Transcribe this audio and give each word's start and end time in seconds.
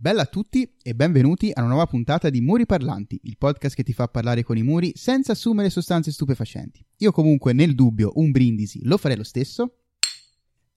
Bella 0.00 0.22
a 0.22 0.26
tutti 0.26 0.76
e 0.80 0.94
benvenuti 0.94 1.50
a 1.52 1.58
una 1.58 1.70
nuova 1.70 1.86
puntata 1.88 2.30
di 2.30 2.40
Muri 2.40 2.66
Parlanti, 2.66 3.18
il 3.24 3.36
podcast 3.36 3.74
che 3.74 3.82
ti 3.82 3.92
fa 3.92 4.06
parlare 4.06 4.44
con 4.44 4.56
i 4.56 4.62
muri 4.62 4.92
senza 4.94 5.32
assumere 5.32 5.70
sostanze 5.70 6.12
stupefacenti. 6.12 6.86
Io 6.98 7.10
comunque 7.10 7.52
nel 7.52 7.74
dubbio 7.74 8.12
un 8.14 8.30
brindisi 8.30 8.84
lo 8.84 8.96
farei 8.96 9.16
lo 9.16 9.24
stesso. 9.24 9.78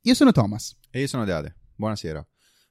Io 0.01 0.15
sono 0.15 0.31
Thomas. 0.31 0.75
E 0.89 1.01
io 1.01 1.05
sono 1.07 1.23
Deade. 1.23 1.55
Buonasera. 1.75 2.27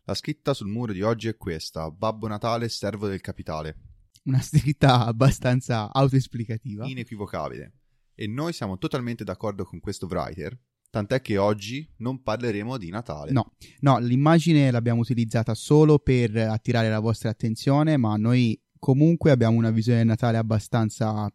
La 0.07 0.15
scritta 0.15 0.53
sul 0.53 0.67
muro 0.67 0.93
di 0.93 1.03
oggi 1.03 1.29
è 1.29 1.37
questa: 1.37 1.89
Babbo 1.89 2.27
Natale, 2.27 2.69
servo 2.69 3.07
del 3.07 3.21
capitale. 3.21 3.77
Una 4.25 4.41
scritta 4.41 5.07
abbastanza 5.07 5.93
autoesplicativa. 5.93 6.85
Inequivocabile. 6.85 7.75
E 8.13 8.27
noi 8.27 8.53
siamo 8.53 8.77
totalmente 8.77 9.23
d'accordo 9.23 9.65
con 9.65 9.79
questo 9.79 10.07
writer, 10.07 10.59
tant'è 10.91 11.23
che 11.23 11.39
oggi 11.39 11.89
non 11.99 12.23
parleremo 12.23 12.77
di 12.77 12.91
Natale. 12.91 13.31
No, 13.33 13.53
no, 13.81 13.99
l'immagine 13.99 14.71
l'abbiamo 14.71 15.01
utilizzata 15.01 15.55
solo 15.55 15.99
per 15.99 16.37
attirare 16.37 16.91
la 16.91 16.99
vostra 16.99 17.31
attenzione, 17.31 17.97
ma 17.97 18.17
noi 18.17 18.61
comunque 18.79 19.31
abbiamo 19.31 19.57
una 19.57 19.71
visione 19.71 19.99
del 19.99 20.09
Natale 20.09 20.37
abbastanza... 20.37 21.33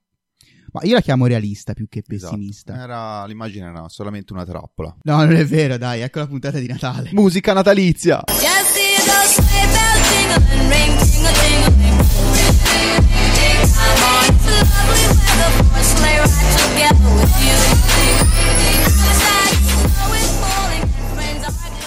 Ma 0.71 0.81
io 0.83 0.93
la 0.93 0.99
chiamo 0.99 1.25
realista 1.25 1.73
più 1.73 1.87
che 1.87 2.01
pessimista. 2.05 2.73
Esatto. 2.73 2.91
Era, 2.91 3.25
l'immagine 3.25 3.67
era 3.67 3.87
solamente 3.87 4.33
una 4.33 4.43
trappola. 4.43 4.93
No, 5.03 5.15
non 5.23 5.33
è 5.33 5.45
vero, 5.45 5.77
dai, 5.77 6.01
ecco 6.01 6.19
la 6.19 6.27
puntata 6.27 6.59
di 6.59 6.67
Natale. 6.67 7.11
Musica 7.13 7.53
natalizia! 7.53 8.21
Just 8.27 8.75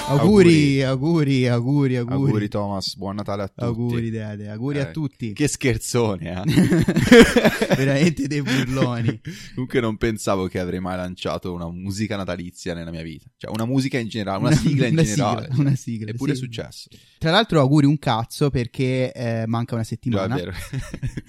Auguri, 0.08 0.82
auguri, 0.82 1.46
auguri, 1.48 1.96
auguri. 1.96 2.14
Auguri 2.14 2.48
Thomas, 2.48 2.96
buon 2.96 3.16
Natale 3.16 3.42
a 3.42 3.48
tutti. 3.48 3.62
Auguri, 3.64 4.08
Dede, 4.10 4.48
auguri 4.48 4.78
a 4.80 4.88
Eh, 4.88 4.90
tutti. 4.90 5.32
Che 5.34 5.46
scherzone, 5.48 6.42
eh? 6.44 6.44
Veramente 7.76 8.26
dei 8.26 8.40
burloni. 8.40 9.20
Comunque 9.54 9.80
non 9.80 9.98
pensavo 9.98 10.46
che 10.46 10.60
avrei 10.60 10.80
mai 10.80 10.96
lanciato 10.96 11.52
una 11.52 11.70
musica 11.70 12.16
natalizia 12.16 12.72
nella 12.72 12.90
mia 12.90 13.02
vita. 13.02 13.26
Cioè 13.36 13.50
una 13.52 13.66
musica 13.66 13.98
in 13.98 14.08
generale, 14.08 14.38
una, 14.46 14.52
sigla 14.56 14.86
in 14.86 14.92
una 14.94 15.02
generale. 15.02 15.46
sigla, 15.50 15.60
una 15.60 15.74
sigla, 15.76 16.10
Eppure 16.10 16.34
sì. 16.34 16.38
è 16.40 16.42
successo. 16.42 16.88
Tra 17.18 17.30
l'altro 17.30 17.60
auguri 17.60 17.84
un 17.84 17.98
cazzo 17.98 18.48
perché 18.48 19.12
eh, 19.12 19.44
manca 19.46 19.74
una 19.74 19.82
No, 19.82 19.82
è 19.82 19.84
settimana. 19.84 20.34
vero. 20.36 20.52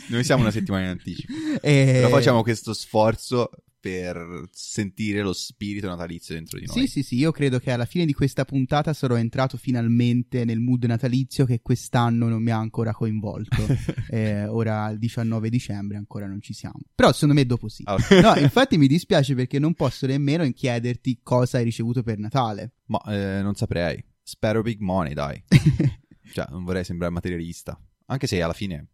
Noi 0.08 0.24
siamo 0.24 0.42
una 0.44 0.52
settimana 0.52 0.86
in 0.86 0.90
anticipo. 0.92 1.34
E- 1.62 1.92
Però 1.96 2.08
facciamo 2.10 2.44
questo 2.44 2.74
sforzo 2.74 3.50
per 3.80 4.48
sentire 4.52 5.22
lo 5.22 5.34
spirito 5.34 5.88
natalizio 5.88 6.36
dentro 6.36 6.60
di 6.60 6.66
noi. 6.66 6.76
Sì, 6.80 6.88
sì, 6.88 7.04
sì, 7.04 7.16
io 7.18 7.32
credo 7.32 7.60
che 7.60 7.72
alla 7.72 7.86
fine 7.86 8.06
di 8.06 8.14
questa 8.14 8.44
puntata 8.46 8.94
sarò 8.94 9.16
entrato 9.16 9.58
finalmente 9.58 10.44
nel 10.46 10.60
mood 10.60 10.84
natalizio 10.84 11.46
che 11.46 11.62
quest'anno 11.62 12.28
non 12.28 12.42
mi 12.44 12.52
ha 12.52 12.58
ancora 12.58 12.94
coinvolto. 12.94 13.58
Eh, 14.12 14.48
ora 14.48 14.90
il 14.90 14.98
19 14.98 15.50
dicembre 15.50 15.96
ancora 15.96 16.26
non 16.26 16.42
ci 16.42 16.52
siamo. 16.54 16.80
Però 16.96 17.12
secondo 17.12 17.36
me 17.36 17.46
dopo 17.46 17.68
sì. 17.70 17.84
Allora, 17.86 18.34
No, 18.34 18.42
infatti 18.42 18.76
mi 18.78 18.88
dispiace 18.88 19.36
perché 19.36 19.60
non 19.60 19.76
posso 19.76 20.08
nemmeno 20.08 20.50
chiederti 20.52 21.20
cosa 21.22 21.60
hai 21.60 21.64
ricevuto 21.64 22.02
per 22.02 22.18
Natale. 22.18 22.72
ma 22.88 23.00
eh, 23.06 23.42
non 23.44 23.54
saprei. 23.54 24.04
Spero 24.24 24.64
big 24.64 24.80
money, 24.80 25.14
dai. 25.14 25.42
Cioè, 26.34 26.46
non 26.50 26.64
vorrei 26.64 26.84
sembrare 26.84 27.12
materialista. 27.14 27.80
Anche 28.08 28.26
se 28.28 28.42
alla 28.42 28.54
fine, 28.54 28.88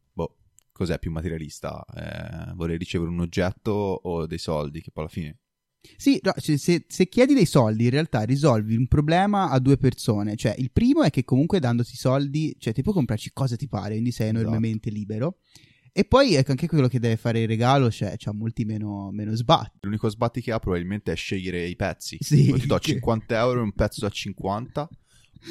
cos'è 0.75 0.99
più 0.99 1.09
materialista? 1.09 1.85
Eh, 1.95 2.53
vorrei 2.53 2.77
ricevere 2.77 3.09
un 3.09 3.21
oggetto 3.21 3.71
o 3.71 4.25
dei 4.25 4.37
soldi, 4.37 4.81
che 4.81 4.91
poi 4.91 5.03
alla 5.05 5.13
fine... 5.13 5.39
Sì, 5.95 6.19
no, 6.21 6.33
cioè, 6.37 6.57
se, 6.57 6.83
se 6.87 7.07
chiedi 7.07 7.33
dei 7.33 7.45
soldi, 7.45 7.85
in 7.85 7.91
realtà 7.91 8.23
risolvi 8.23 8.75
un 8.75 8.87
problema 8.87 9.49
a 9.49 9.59
due 9.59 9.77
persone. 9.77 10.35
Cioè, 10.35 10.55
il 10.57 10.71
primo 10.71 11.03
è 11.03 11.11
che 11.11 11.23
comunque 11.23 11.59
dandoti 11.59 11.95
soldi, 11.95 12.55
cioè, 12.59 12.73
ti 12.73 12.81
puoi 12.81 12.93
comprarci 12.95 13.31
cosa 13.31 13.55
ti 13.55 13.69
pare, 13.69 13.91
quindi 13.91 14.11
sei 14.11 14.27
Esatto. 14.29 14.41
enormemente 14.41 14.89
libero. 14.89 15.37
E 15.93 16.03
poi 16.03 16.33
ecco, 16.33 16.51
anche 16.51 16.67
quello 16.67 16.89
che 16.89 16.99
deve 16.99 17.15
fare 17.15 17.39
il 17.39 17.47
regalo, 17.47 17.89
cioè, 17.89 18.15
c'ha 18.17 18.33
molti 18.33 18.65
meno, 18.65 19.11
meno 19.11 19.33
sbatti. 19.33 19.77
L'unico 19.83 20.09
sbatti 20.09 20.41
che 20.41 20.51
ha 20.51 20.59
probabilmente 20.59 21.13
è 21.13 21.15
scegliere 21.15 21.65
i 21.65 21.75
pezzi. 21.77 22.17
Sì, 22.19 22.49
o 22.51 22.57
ti 22.57 22.67
do 22.67 22.75
che- 22.79 22.93
50 22.93 23.39
euro 23.39 23.59
e 23.59 23.63
un 23.63 23.71
pezzo 23.71 24.01
da 24.01 24.09
50, 24.09 24.89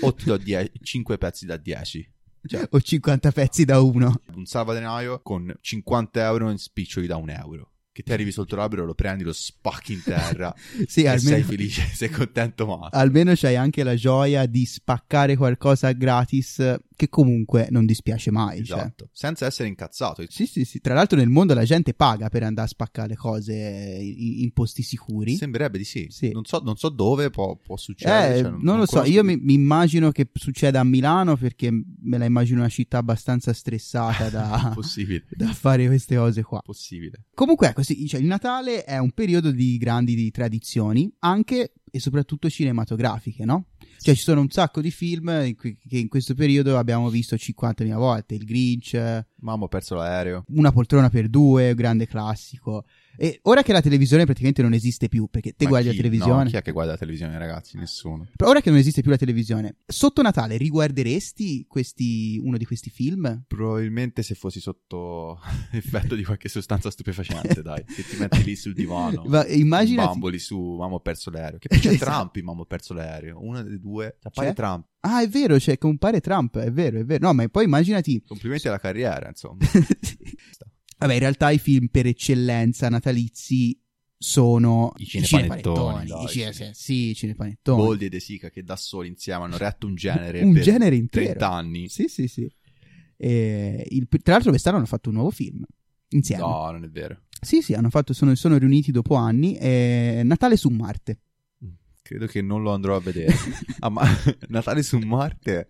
o 0.00 0.14
ti 0.14 0.24
do 0.26 0.38
5 0.82 1.16
pezzi 1.16 1.46
da 1.46 1.56
10. 1.56 2.12
Cioè, 2.46 2.68
O 2.70 2.80
50 2.80 3.32
pezzi 3.32 3.64
da 3.64 3.80
uno. 3.80 4.20
un 4.34 4.44
salvadenaio 4.44 5.20
con 5.22 5.54
50 5.60 6.22
euro 6.24 6.50
in 6.50 6.58
spiccioli 6.58 7.06
da 7.06 7.16
un 7.16 7.30
euro. 7.30 7.70
Che 7.94 8.02
ti 8.02 8.12
arrivi 8.12 8.32
sotto 8.32 8.56
l'albero, 8.56 8.84
lo 8.84 8.94
prendi, 8.94 9.22
lo 9.22 9.32
spacchi 9.32 9.92
in 9.92 10.02
terra 10.02 10.52
Sì, 10.86 11.02
e 11.04 11.08
almeno, 11.08 11.36
sei 11.36 11.42
felice, 11.44 11.82
sei 11.94 12.10
contento 12.10 12.66
ma 12.66 12.88
almeno 12.90 13.34
c'hai 13.36 13.54
anche 13.54 13.84
la 13.84 13.94
gioia 13.94 14.46
di 14.46 14.66
spaccare 14.66 15.36
qualcosa 15.36 15.92
gratis 15.92 16.74
che 16.96 17.08
comunque 17.08 17.68
non 17.70 17.86
dispiace 17.86 18.30
mai. 18.30 18.64
cioè. 18.64 18.78
Esatto, 18.78 19.08
senza 19.12 19.46
essere 19.46 19.68
incazzato. 19.68 20.24
Sì, 20.28 20.46
sì, 20.46 20.64
sì. 20.64 20.80
Tra 20.80 20.94
l'altro 20.94 21.18
nel 21.18 21.28
mondo 21.28 21.54
la 21.54 21.64
gente 21.64 21.94
paga 21.94 22.28
per 22.28 22.42
andare 22.42 22.66
a 22.66 22.70
spaccare 22.70 23.16
cose 23.16 23.54
in, 23.54 24.42
in 24.42 24.52
posti 24.52 24.82
sicuri. 24.82 25.36
Sembrerebbe 25.36 25.78
di 25.78 25.84
sì. 25.84 26.06
Sì. 26.10 26.30
Non, 26.32 26.44
so, 26.44 26.60
non 26.64 26.76
so 26.76 26.88
dove 26.88 27.30
può, 27.30 27.56
può 27.56 27.76
succedere. 27.76 28.38
Eh, 28.38 28.42
cioè, 28.42 28.50
non, 28.50 28.78
lo 28.78 28.86
so, 28.86 28.96
conosco- 28.96 29.12
io 29.12 29.24
mi, 29.24 29.36
mi 29.36 29.54
immagino 29.54 30.10
che 30.10 30.28
succeda 30.32 30.80
a 30.80 30.84
Milano 30.84 31.36
perché 31.36 31.70
me 31.70 32.18
la 32.18 32.24
immagino 32.24 32.60
una 32.60 32.68
città 32.68 32.98
abbastanza 32.98 33.52
stressata 33.52 34.28
da, 34.28 34.74
da 35.30 35.52
fare 35.52 35.86
queste 35.86 36.16
cose 36.16 36.42
qua. 36.42 36.60
possibile. 36.62 37.24
Comunque, 37.34 37.68
ecco, 37.68 37.82
sì, 37.82 38.06
cioè, 38.06 38.20
il 38.20 38.26
Natale 38.26 38.84
è 38.84 38.98
un 38.98 39.10
periodo 39.10 39.50
di 39.50 39.76
grandi 39.78 40.14
di 40.14 40.30
tradizioni, 40.30 41.12
anche 41.20 41.72
e 41.94 42.00
soprattutto 42.00 42.50
cinematografiche, 42.50 43.44
no? 43.44 43.66
Cioè, 44.00 44.16
ci 44.16 44.22
sono 44.22 44.40
un 44.40 44.50
sacco 44.50 44.80
di 44.80 44.90
film 44.90 45.28
in 45.44 45.54
cui- 45.54 45.78
che 45.78 45.96
in 45.96 46.08
questo 46.08 46.34
periodo 46.34 46.76
abbiamo 46.76 47.08
visto 47.08 47.36
50.000 47.36 47.96
volte. 47.96 48.34
Il 48.34 48.44
Grinch, 48.44 48.94
Mamma 49.36 49.64
ho 49.64 49.68
perso 49.68 49.94
l'aereo. 49.94 50.42
Una 50.48 50.72
poltrona 50.72 51.08
per 51.08 51.28
due, 51.28 51.72
grande 51.76 52.08
classico. 52.08 52.84
E 53.16 53.38
ora 53.42 53.62
che 53.62 53.72
la 53.72 53.80
televisione 53.80 54.24
praticamente 54.24 54.62
non 54.62 54.72
esiste 54.72 55.08
più, 55.08 55.28
perché 55.30 55.52
te 55.54 55.64
Ma 55.64 55.70
guardi 55.70 55.88
chi- 55.90 55.96
la 55.96 56.02
televisione. 56.02 56.42
No, 56.44 56.50
chi 56.50 56.56
è 56.56 56.62
che 56.62 56.72
guarda 56.72 56.92
la 56.92 56.98
televisione, 56.98 57.38
ragazzi? 57.38 57.76
Nessuno. 57.78 58.26
Però 58.36 58.50
ora 58.50 58.60
che 58.60 58.70
non 58.70 58.78
esiste 58.78 59.00
più 59.02 59.10
la 59.10 59.16
televisione, 59.16 59.76
sotto 59.86 60.22
Natale 60.22 60.56
riguarderesti 60.56 61.66
questi, 61.68 62.40
uno 62.42 62.56
di 62.56 62.64
questi 62.64 62.90
film? 62.90 63.44
Probabilmente 63.46 64.22
se 64.22 64.34
fossi 64.34 64.60
sotto 64.60 65.38
effetto 65.72 66.14
di 66.14 66.24
qualche 66.24 66.48
sostanza 66.48 66.90
stupefacente, 66.90 67.62
dai, 67.62 67.84
che 67.84 68.02
ti 68.04 68.16
metti 68.18 68.42
lì 68.42 68.56
sul 68.56 68.74
divano. 68.74 69.22
Ma 69.28 69.46
immaginati- 69.46 70.08
Bamboli 70.08 70.38
su 70.38 70.58
Mamma 70.78 70.94
ho 70.94 71.00
perso 71.00 71.30
l'aereo. 71.30 71.58
Che 71.58 71.68
c'è 71.68 71.76
Esatto. 71.94 72.10
Trump 72.10 72.36
in 72.36 72.44
Mamma 72.44 72.60
ho 72.62 72.66
perso 72.66 72.94
l'aereo. 72.94 73.38
Una 73.42 73.62
delle 73.62 73.78
due. 73.78 74.18
Appare 74.22 74.48
C'è? 74.48 74.54
Trump. 74.54 74.86
Ah, 75.00 75.20
è 75.22 75.28
vero, 75.28 75.58
cioè 75.60 75.76
compare 75.76 76.20
Trump, 76.20 76.56
è 76.58 76.72
vero, 76.72 76.98
è 76.98 77.04
vero. 77.04 77.26
No, 77.26 77.34
ma 77.34 77.46
poi 77.48 77.64
immaginati. 77.64 78.22
Complimenti 78.26 78.68
alla 78.68 78.78
carriera, 78.78 79.28
insomma. 79.28 79.58
Vabbè, 81.04 81.12
in 81.12 81.20
realtà 81.20 81.50
i 81.50 81.58
film 81.58 81.88
per 81.88 82.06
eccellenza 82.06 82.88
natalizi 82.88 83.78
sono 84.16 84.94
I 84.96 85.04
cinepanettoni, 85.04 86.10
I 86.24 86.28
cine- 86.28 86.72
sì. 86.72 87.10
i 87.10 87.14
cinepanettoni. 87.14 87.82
Boldi 87.82 88.06
e 88.06 88.08
De 88.08 88.20
Sica 88.20 88.48
che 88.48 88.62
da 88.64 88.74
soli 88.76 89.08
insieme 89.08 89.44
hanno 89.44 89.58
retto 89.58 89.86
un 89.86 89.94
genere 89.96 90.40
Un 90.42 90.54
genere 90.54 90.96
intero. 90.96 91.26
30 91.26 91.50
anni. 91.50 91.88
Sì, 91.90 92.08
sì, 92.08 92.26
sì. 92.26 92.50
E 93.18 93.86
il- 93.90 94.08
tra 94.22 94.32
l'altro 94.32 94.48
quest'anno 94.50 94.78
hanno 94.78 94.86
fatto 94.86 95.10
un 95.10 95.16
nuovo 95.16 95.30
film 95.30 95.62
insieme. 96.08 96.42
No, 96.42 96.70
non 96.70 96.84
è 96.84 96.88
vero. 96.88 97.20
Sì, 97.38 97.60
sì, 97.60 97.74
hanno 97.74 97.90
fatto, 97.90 98.14
sono, 98.14 98.34
sono 98.34 98.56
riuniti 98.56 98.90
dopo 98.90 99.14
anni. 99.16 99.56
eh, 99.58 100.22
Natale 100.24 100.56
su 100.56 100.70
Marte. 100.70 101.20
Credo 102.00 102.26
che 102.26 102.40
non 102.40 102.62
lo 102.62 102.72
andrò 102.72 102.96
a 102.96 103.00
vedere. 103.00 103.34
Ah, 103.80 103.90
ma 103.90 104.02
Natale 104.48 104.82
su 104.82 104.96
Marte? 105.00 105.68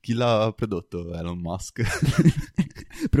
Chi 0.00 0.14
l'ha 0.14 0.50
prodotto? 0.56 1.12
Elon 1.14 1.38
Musk. 1.38 1.82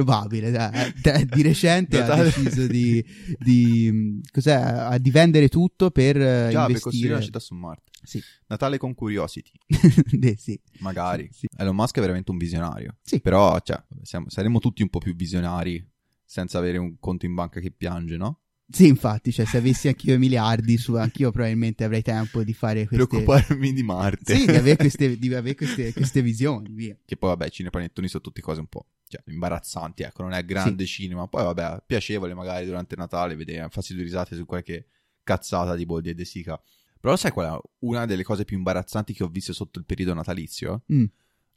Probabile, 0.04 0.50
dai. 0.52 0.92
Eh, 1.02 1.24
di 1.26 1.42
recente 1.42 2.00
ha 2.00 2.22
deciso 2.22 2.66
di, 2.68 3.04
di, 3.38 4.20
cos'è, 4.30 4.52
a- 4.52 4.98
di 4.98 5.10
vendere 5.10 5.48
tutto 5.48 5.90
per 5.90 6.16
eh, 6.16 6.48
Già, 6.52 6.66
per 6.66 6.78
costruire 6.78 7.08
investire. 7.08 7.12
una 7.14 7.22
città 7.22 7.38
su 7.40 7.54
Marte. 7.54 7.90
Sì. 8.02 8.22
Natale 8.46 8.78
con 8.78 8.94
Curiosity. 8.94 9.50
Eh, 10.20 10.36
sì. 10.38 10.58
Magari. 10.78 11.28
Sì. 11.32 11.46
Elon 11.56 11.74
Musk 11.74 11.96
è 11.96 12.00
veramente 12.00 12.30
un 12.30 12.36
visionario. 12.36 12.96
Sì. 13.02 13.20
Però, 13.20 13.58
cioè, 13.60 13.82
siamo- 14.02 14.28
saremo 14.28 14.60
tutti 14.60 14.82
un 14.82 14.88
po' 14.88 14.98
più 15.00 15.14
visionari 15.16 15.84
senza 16.24 16.58
avere 16.58 16.78
un 16.78 16.96
conto 17.00 17.26
in 17.26 17.34
banca 17.34 17.58
che 17.58 17.70
piange, 17.72 18.16
no? 18.16 18.42
Sì, 18.70 18.86
infatti, 18.86 19.32
cioè, 19.32 19.46
se 19.46 19.56
avessi 19.56 19.88
anch'io 19.88 20.14
i 20.14 20.18
miliardi, 20.18 20.76
su, 20.76 20.94
anch'io 20.94 21.30
probabilmente 21.30 21.84
avrei 21.84 22.02
tempo 22.02 22.44
di 22.44 22.52
fare 22.52 22.86
queste... 22.86 23.06
Preoccuparmi 23.06 23.72
di 23.72 23.82
Marte. 23.82 24.36
Sì, 24.36 24.44
di 24.44 24.56
avere 24.56 24.76
queste, 24.78 25.18
di 25.18 25.34
avere 25.34 25.54
queste, 25.54 25.92
queste 25.94 26.20
visioni, 26.20 26.68
via. 26.70 26.96
Che 27.02 27.16
poi, 27.16 27.30
vabbè, 27.30 27.48
cinepanettoni 27.48 28.08
sono 28.08 28.22
tutte 28.22 28.42
cose 28.42 28.60
un 28.60 28.66
po', 28.66 28.86
cioè, 29.08 29.22
imbarazzanti, 29.26 30.02
ecco, 30.02 30.22
non 30.22 30.32
è 30.34 30.44
grande 30.44 30.84
cinema. 30.84 31.26
Poi, 31.28 31.44
vabbè, 31.44 31.82
piacevole 31.86 32.34
magari 32.34 32.66
durante 32.66 32.94
Natale 32.94 33.36
vedere, 33.36 33.68
farsi 33.70 33.94
due 33.94 34.02
risate 34.02 34.36
su 34.36 34.44
qualche 34.44 34.88
cazzata 35.22 35.74
di 35.74 35.86
Boldi 35.86 36.10
e 36.10 36.14
De 36.14 36.26
Sica. 36.26 36.60
Però 37.00 37.16
sai 37.16 37.30
qual 37.30 37.54
è 37.54 37.60
una 37.80 38.04
delle 38.04 38.22
cose 38.22 38.44
più 38.44 38.58
imbarazzanti 38.58 39.14
che 39.14 39.24
ho 39.24 39.28
visto 39.28 39.54
sotto 39.54 39.78
il 39.78 39.86
periodo 39.86 40.12
natalizio? 40.12 40.82
Mm. 40.92 41.04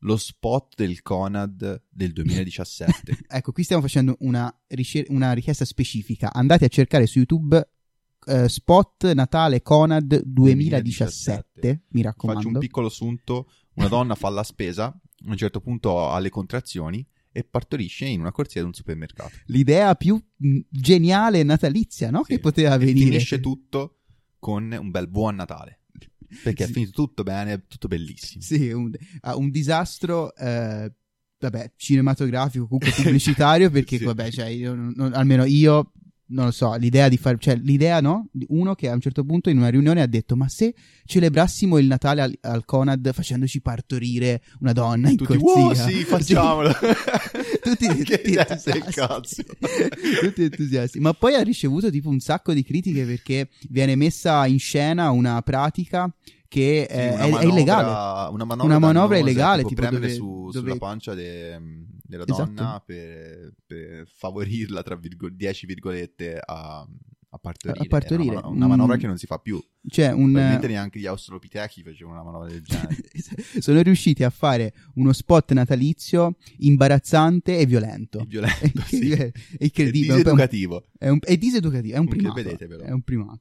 Lo 0.03 0.17
spot 0.17 0.75
del 0.75 1.01
Conad 1.01 1.83
del 1.89 2.11
2017. 2.13 3.17
Ecco, 3.29 3.51
qui 3.51 3.63
stiamo 3.63 3.81
facendo 3.81 4.15
una, 4.19 4.53
ricer- 4.67 5.09
una 5.09 5.33
richiesta 5.33 5.65
specifica. 5.65 6.33
Andate 6.33 6.65
a 6.65 6.69
cercare 6.69 7.05
su 7.07 7.19
YouTube 7.19 7.69
eh, 8.25 8.49
spot 8.49 9.11
Natale 9.13 9.61
Conad 9.61 10.21
2017, 10.23 11.83
mi 11.89 12.01
raccomando. 12.01 12.41
Faccio 12.41 12.53
un 12.55 12.59
piccolo 12.59 12.89
sunto. 12.89 13.49
Una 13.73 13.87
donna 13.87 14.15
fa 14.15 14.29
la 14.29 14.43
spesa 14.43 14.85
a 14.85 14.99
un 15.29 15.37
certo 15.37 15.61
punto 15.61 16.09
ha 16.09 16.19
le 16.19 16.29
contrazioni 16.29 17.05
e 17.31 17.43
partorisce 17.43 18.05
in 18.05 18.19
una 18.19 18.31
corsia 18.31 18.61
di 18.61 18.67
un 18.67 18.73
supermercato. 18.73 19.31
L'idea 19.45 19.95
più 19.95 20.15
mh, 20.15 20.59
geniale 20.69 21.43
natalizia, 21.43 22.09
no? 22.11 22.23
Sì. 22.23 22.33
Che 22.33 22.39
poteva 22.39 22.75
E 22.75 22.79
venire. 22.79 23.05
Finisce 23.05 23.39
tutto 23.39 23.99
con 24.39 24.75
un 24.77 24.89
bel 24.91 25.07
buon 25.07 25.35
Natale. 25.35 25.80
Perché 26.43 26.65
Sì. 26.65 26.69
è 26.69 26.73
finito 26.73 26.91
tutto 26.91 27.23
bene, 27.23 27.65
tutto 27.67 27.87
bellissimo. 27.87 28.41
Sì, 28.43 28.69
un, 28.71 28.91
un 29.35 29.49
disastro, 29.49 30.33
eh, 30.35 30.91
vabbè, 31.39 31.71
cinematografico, 31.75 32.67
comunque 32.67 32.91
pubblicitario, 32.91 33.69
perché, 33.71 33.97
Sì. 33.97 34.03
vabbè, 34.05 34.31
cioè, 34.31 34.45
io 34.47 34.73
non- 34.73 35.11
almeno 35.13 35.43
io, 35.45 35.91
non 36.31 36.45
lo 36.45 36.51
so, 36.51 36.73
l'idea 36.75 37.09
di 37.09 37.17
fare, 37.17 37.37
cioè, 37.39 37.55
l'idea, 37.57 37.99
no? 37.99 38.29
Uno 38.47 38.73
che 38.73 38.87
a 38.89 38.93
un 38.93 39.01
certo 39.01 39.25
punto 39.25 39.49
in 39.49 39.57
una 39.57 39.67
riunione 39.67 40.01
ha 40.01 40.07
detto, 40.07 40.37
ma 40.37 40.47
se 40.47 40.73
celebrassimo 41.03 41.77
il 41.77 41.87
Natale 41.87 42.21
al, 42.21 42.37
al 42.41 42.63
Conad 42.63 43.11
facendoci 43.11 43.59
partorire 43.61 44.41
una 44.61 44.71
donna 44.71 45.09
in 45.09 45.17
Tutti, 45.17 45.37
corsia? 45.37 45.83
wow, 45.85 45.89
sì, 45.89 46.03
facciamolo. 46.05 46.71
tutti, 47.61 47.87
tutti 47.87 48.13
entusiasti. 48.13 49.43
tutti 50.21 50.43
entusiasti. 50.43 50.99
Ma 50.99 51.13
poi 51.13 51.35
ha 51.35 51.41
ricevuto 51.41 51.89
tipo 51.89 52.09
un 52.09 52.19
sacco 52.19 52.53
di 52.53 52.63
critiche 52.63 53.05
perché 53.05 53.49
viene 53.69 53.95
messa 53.95 54.45
in 54.45 54.59
scena 54.59 55.09
una 55.11 55.41
pratica 55.41 56.11
che 56.47 56.85
Sì, 56.89 56.95
eh, 56.95 57.09
è, 57.11 57.13
è 57.13 57.29
manovra- 57.29 57.43
illegale. 57.43 57.87
Una 58.33 58.43
manovra, 58.43 58.63
Una 58.65 58.79
manovra 58.79 59.17
illegale, 59.17 59.63
tipo, 59.63 59.69
tipo 59.69 59.81
premere 59.81 60.07
dove- 60.07 60.13
su- 60.19 60.49
dove- 60.51 60.59
sulla 60.59 60.75
pancia 60.77 61.13
de- 61.13 61.59
della 62.03 62.25
Esatto. 62.27 62.51
donna 62.51 62.83
per, 62.85 63.53
per 63.65 64.05
favorirla, 64.13 64.83
tra 64.83 64.95
virgo- 64.97 65.29
10 65.29 65.65
virgolette, 65.65 66.37
a, 66.43 66.85
a 67.33 67.37
partorire. 67.37 67.83
A 67.85 67.87
partorire. 67.87 68.29
Una, 68.31 68.41
mano- 68.41 68.55
una 68.55 68.67
manovra 68.67 68.95
Mm. 68.95 68.99
che 68.99 69.07
non 69.07 69.17
si 69.17 69.25
fa 69.25 69.37
più. 69.37 69.57
Cioè, 69.87 70.07
un, 70.11 70.31
Probabilmente 70.31 70.67
neanche 70.67 70.99
gli 70.99 71.05
australopitechi 71.05 71.81
facevano 71.81 72.15
una 72.19 72.23
manovra 72.29 72.49
del 72.49 72.61
genere. 72.61 72.95
sono 73.59 73.81
riusciti 73.81 74.23
a 74.23 74.29
fare 74.29 74.73
uno 74.95 75.13
spot 75.13 75.53
natalizio 75.53 76.35
imbarazzante 76.57 77.57
e 77.57 77.65
violento. 77.65 78.19
È 78.19 78.25
violento, 78.25 78.81
sì. 78.87 79.11
È 79.11 79.31
incredibile. 79.59 80.13
È, 80.13 80.17
diseducativo. 80.17 80.85
è, 80.97 81.07
un- 81.09 81.19
è 81.21 81.37
diseducativo, 81.37 81.95
è 81.95 81.99
un 81.99 82.07
primato. 82.07 82.33
vedete, 82.35 82.67
però. 82.67 82.83
È 82.83 82.91
un 82.91 83.01
primato. 83.01 83.39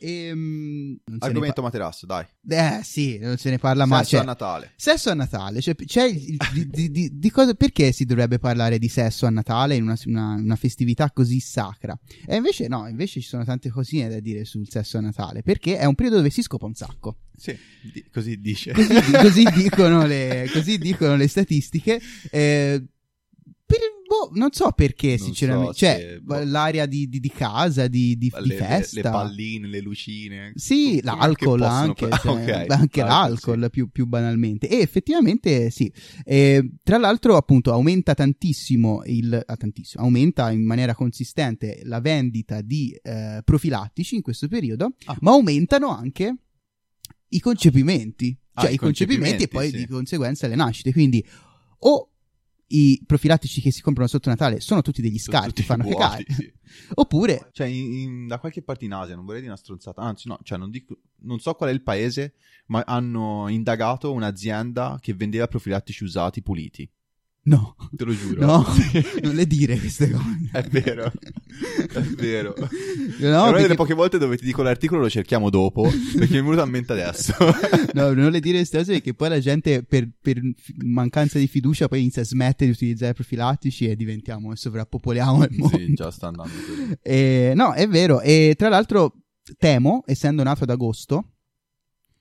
Ehm, 0.00 0.98
Argomento 1.18 1.62
materasso, 1.62 2.06
dai. 2.06 2.24
eh 2.48 2.80
sì, 2.82 3.18
non 3.18 3.36
se 3.36 3.50
ne 3.50 3.58
parla 3.58 3.84
mai. 3.86 4.00
Sesso 4.04 4.10
Cioè, 4.16 4.20
a 4.20 4.24
Natale. 4.24 4.72
Sesso 4.76 5.10
a 5.10 5.14
Natale, 5.14 5.60
cioè, 5.60 5.74
c'è 5.74 6.04
il- 6.04 6.36
di, 6.70 6.90
di- 6.90 7.18
di- 7.18 7.30
cosa, 7.30 7.54
perché 7.54 7.92
si 7.92 8.04
dovrebbe 8.04 8.38
parlare 8.38 8.78
di 8.78 8.88
sesso 8.88 9.26
a 9.26 9.30
Natale 9.30 9.74
in 9.74 9.82
una, 9.82 9.96
una- 10.06 10.34
una 10.34 10.56
festività 10.56 11.10
così 11.10 11.40
sacra? 11.40 11.98
E 12.26 12.36
invece 12.36 12.68
no, 12.68 12.86
invece 12.88 13.20
ci 13.20 13.26
sono 13.28 13.44
tante 13.44 13.70
cosine 13.70 14.08
da 14.08 14.20
dire 14.20 14.44
sul 14.44 14.68
sesso 14.68 14.98
a 14.98 15.00
Natale, 15.00 15.42
perché 15.42 15.78
è 15.78 15.84
un 15.84 15.94
periodo 15.94 16.18
dove 16.18 16.30
si 16.30 16.42
scopa 16.42 16.66
un 16.66 16.74
sacco. 16.74 17.18
Sì, 17.36 17.56
di- 17.92 18.04
così 18.12 18.40
dice. 18.40 18.72
Così, 18.72 18.94
così 19.12 19.42
dicono, 19.54 20.06
le, 20.06 20.48
così 20.52 20.78
dicono 20.78 21.16
le 21.16 21.28
statistiche. 21.28 22.00
Eh, 22.30 22.84
boh, 24.08 24.30
non 24.32 24.50
so 24.52 24.72
perché, 24.72 25.08
Non 25.10 25.18
sinceramente. 25.18 25.72
so 25.72 25.78
cioè, 25.78 25.96
se- 25.98 26.20
boh. 26.20 26.42
l'aria 26.44 26.86
di, 26.86 27.08
di- 27.08 27.20
di 27.20 27.30
casa, 27.30 27.86
di, 27.88 28.16
di- 28.16 28.30
le, 28.32 28.46
le- 28.46 28.54
festa. 28.56 28.96
le 28.96 29.02
palline, 29.02 29.66
le 29.68 29.80
lucine. 29.80 30.52
Sì, 30.54 31.00
l'alcol 31.02 31.34
che 31.36 31.44
possono- 31.44 31.64
anche, 31.66 32.04
Ah, 32.06 32.16
cioè, 32.18 32.62
ok, 32.64 32.70
anche 32.70 33.02
l'alcol, 33.02 33.62
sì. 33.64 33.70
più, 33.70 33.90
più 33.90 34.06
banalmente. 34.06 34.68
E 34.68 34.78
effettivamente 34.78 35.70
sì. 35.70 35.92
Eh, 36.24 36.76
tra 36.82 36.96
l'altro, 36.98 37.36
appunto, 37.36 37.72
aumenta 37.72 38.14
tantissimo 38.14 39.02
il 39.04 39.40
ah, 39.46 39.56
tantissimo, 39.56 40.02
aumenta 40.02 40.50
in 40.50 40.64
maniera 40.64 40.94
consistente 40.94 41.80
la 41.84 42.00
vendita 42.00 42.62
di 42.62 42.98
eh, 43.02 43.42
profilattici 43.44 44.14
in 44.16 44.22
questo 44.22 44.48
periodo, 44.48 44.94
Ah. 45.04 45.16
ma 45.20 45.32
aumentano 45.32 45.88
anche 45.94 46.34
i 47.28 47.40
concepimenti. 47.40 48.36
Ah, 48.54 48.62
Cioè 48.62 48.70
i 48.70 48.74
i 48.74 48.76
concepimenti 48.78 49.44
e 49.44 49.48
concepimenti, 49.48 49.48
poi 49.48 49.70
sì. 49.70 49.76
di 49.76 49.86
conseguenza 49.92 50.46
le 50.48 50.54
nascite. 50.56 50.92
Quindi 50.92 51.24
o 51.80 52.10
i 52.70 53.02
profilattici 53.06 53.60
che 53.60 53.72
si 53.72 53.80
comprano 53.82 54.08
sotto 54.08 54.28
Natale 54.28 54.60
sono 54.60 54.82
tutti 54.82 55.00
degli 55.00 55.18
scarti, 55.18 55.48
tutti 55.48 55.62
fanno 55.62 55.88
cagare. 55.88 56.24
sì. 56.28 56.52
Oppure 56.94 57.48
Cioè, 57.52 57.66
in- 57.66 57.92
in- 57.92 58.26
da 58.26 58.38
qualche 58.38 58.62
parte 58.62 58.84
in 58.84 58.92
Asia, 58.92 59.14
non 59.14 59.24
vorrei 59.24 59.40
dire 59.40 59.52
una 59.52 59.60
stronzata, 59.60 60.02
anzi, 60.02 60.28
no, 60.28 60.38
cioè, 60.42 60.58
non, 60.58 60.70
dico, 60.70 60.98
non 61.20 61.38
so 61.38 61.54
qual 61.54 61.70
è 61.70 61.72
il 61.72 61.82
paese, 61.82 62.34
ma 62.66 62.82
hanno 62.86 63.48
indagato 63.48 64.12
un'azienda 64.12 64.98
che 65.00 65.14
vendeva 65.14 65.48
profilattici 65.48 66.04
usati 66.04 66.42
puliti. 66.42 66.88
No, 67.42 67.76
Te 67.96 68.04
lo 68.04 68.14
giuro. 68.14 68.44
no, 68.44 68.66
non 69.22 69.34
le 69.34 69.46
dire 69.46 69.78
queste 69.78 70.10
cose. 70.10 70.24
È 70.52 70.62
vero, 70.64 71.10
è 71.92 72.00
vero. 72.00 72.54
No, 73.20 73.26
è 73.26 73.30
una 73.30 73.44
delle 73.46 73.60
perché- 73.60 73.74
poche 73.74 73.94
volte 73.94 74.18
dove 74.18 74.36
ti 74.36 74.44
dico 74.44 74.62
l'articolo 74.62 75.00
lo 75.00 75.10
cerchiamo 75.10 75.50
dopo, 75.50 75.82
perché 75.82 76.34
mi 76.34 76.38
è 76.40 76.42
venuto 76.42 76.60
a 76.62 76.66
mente 76.66 76.92
adesso. 76.92 77.34
no, 77.94 78.12
non 78.12 78.30
le 78.30 78.38
dire 78.38 78.58
queste 78.58 78.78
cose 78.78 78.92
perché 78.92 79.14
poi 79.14 79.28
la 79.30 79.40
gente 79.40 79.82
per, 79.82 80.08
per 80.20 80.40
mancanza 80.84 81.38
di 81.38 81.48
fiducia 81.48 81.88
poi 81.88 82.00
inizia 82.00 82.22
a 82.22 82.24
smettere 82.26 82.66
di 82.70 82.76
utilizzare 82.76 83.14
profilattici 83.14 83.88
e 83.88 83.96
diventiamo 83.96 84.52
e 84.52 84.56
sovrappopoliamo 84.56 85.42
il 85.44 85.56
mondo. 85.56 85.76
sì, 85.78 85.94
già 85.94 86.10
sta 86.12 86.28
andando 86.28 86.52
così. 86.52 86.96
E, 87.02 87.52
no, 87.56 87.72
è 87.72 87.88
vero. 87.88 88.20
E 88.20 88.54
tra 88.56 88.68
l'altro 88.68 89.14
temo, 89.56 90.02
essendo 90.06 90.42
nato 90.44 90.62
ad 90.62 90.70
agosto, 90.70 91.37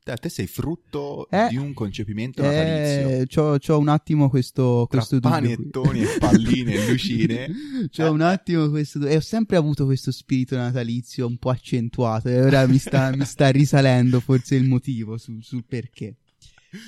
Te, 0.07 0.15
te 0.15 0.29
sei 0.29 0.47
frutto 0.47 1.27
Eh, 1.29 1.47
di 1.49 1.57
un 1.57 1.73
concepimento 1.73 2.41
natalizio. 2.41 3.09
eh, 3.09 3.25
c'ho, 3.27 3.57
c'ho 3.59 3.77
un 3.77 3.89
attimo 3.89 4.29
questo, 4.29 4.87
Tra 4.89 4.99
questo 4.99 5.19
dubbio. 5.19 5.37
qui. 5.39 5.47
panettoni 5.55 6.01
e 6.01 6.17
palline 6.17 6.73
e 6.73 6.89
lucine. 6.89 7.49
C'ho 7.91 8.11
un 8.11 8.21
attimo 8.21 8.69
questo 8.69 8.99
du- 8.99 9.07
e 9.07 9.17
ho 9.17 9.19
sempre 9.21 9.57
avuto 9.57 9.83
questo 9.85 10.11
spirito 10.11 10.55
natalizio 10.55 11.27
un 11.27 11.37
po' 11.37 11.49
accentuato 11.49 12.29
e 12.29 12.41
ora 12.41 12.65
mi 12.67 12.77
sta, 12.77 13.13
mi 13.15 13.25
sta 13.25 13.49
risalendo 13.49 14.19
forse 14.21 14.55
il 14.55 14.63
motivo 14.65 15.17
sul, 15.17 15.43
sul 15.43 15.65
perché. 15.67 16.15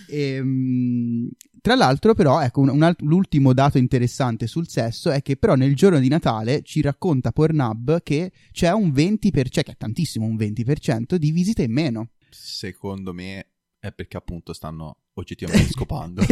Ehm, 0.08 1.30
tra 1.62 1.76
l'altro, 1.76 2.14
però, 2.14 2.42
ecco, 2.42 2.62
un- 2.62 2.70
un 2.70 2.84
alt- 2.84 3.02
l'ultimo 3.02 3.54
dato 3.54 3.78
interessante 3.78 4.48
sul 4.48 4.68
sesso 4.68 5.10
è 5.12 5.22
che, 5.22 5.36
però, 5.36 5.56
nel 5.56 5.76
giorno 5.76 6.00
di 6.00 6.08
Natale 6.08 6.62
ci 6.64 6.82
racconta 6.82 7.32
Pornhub 7.32 8.02
che 8.02 8.32
c'è 8.52 8.72
un 8.72 8.92
20%, 8.92 9.62
che 9.64 9.72
è 9.74 9.78
tantissimo, 9.78 10.26
un 10.26 10.36
20% 10.38 11.16
di 11.18 11.32
visite 11.32 11.64
in 11.64 11.72
meno. 11.74 12.10
Secondo 12.32 13.14
me 13.14 13.52
è 13.80 13.92
perché 13.92 14.18
appunto 14.18 14.54
stanno 14.54 15.04
oggettivamente 15.14 15.72
scopando. 15.74 16.24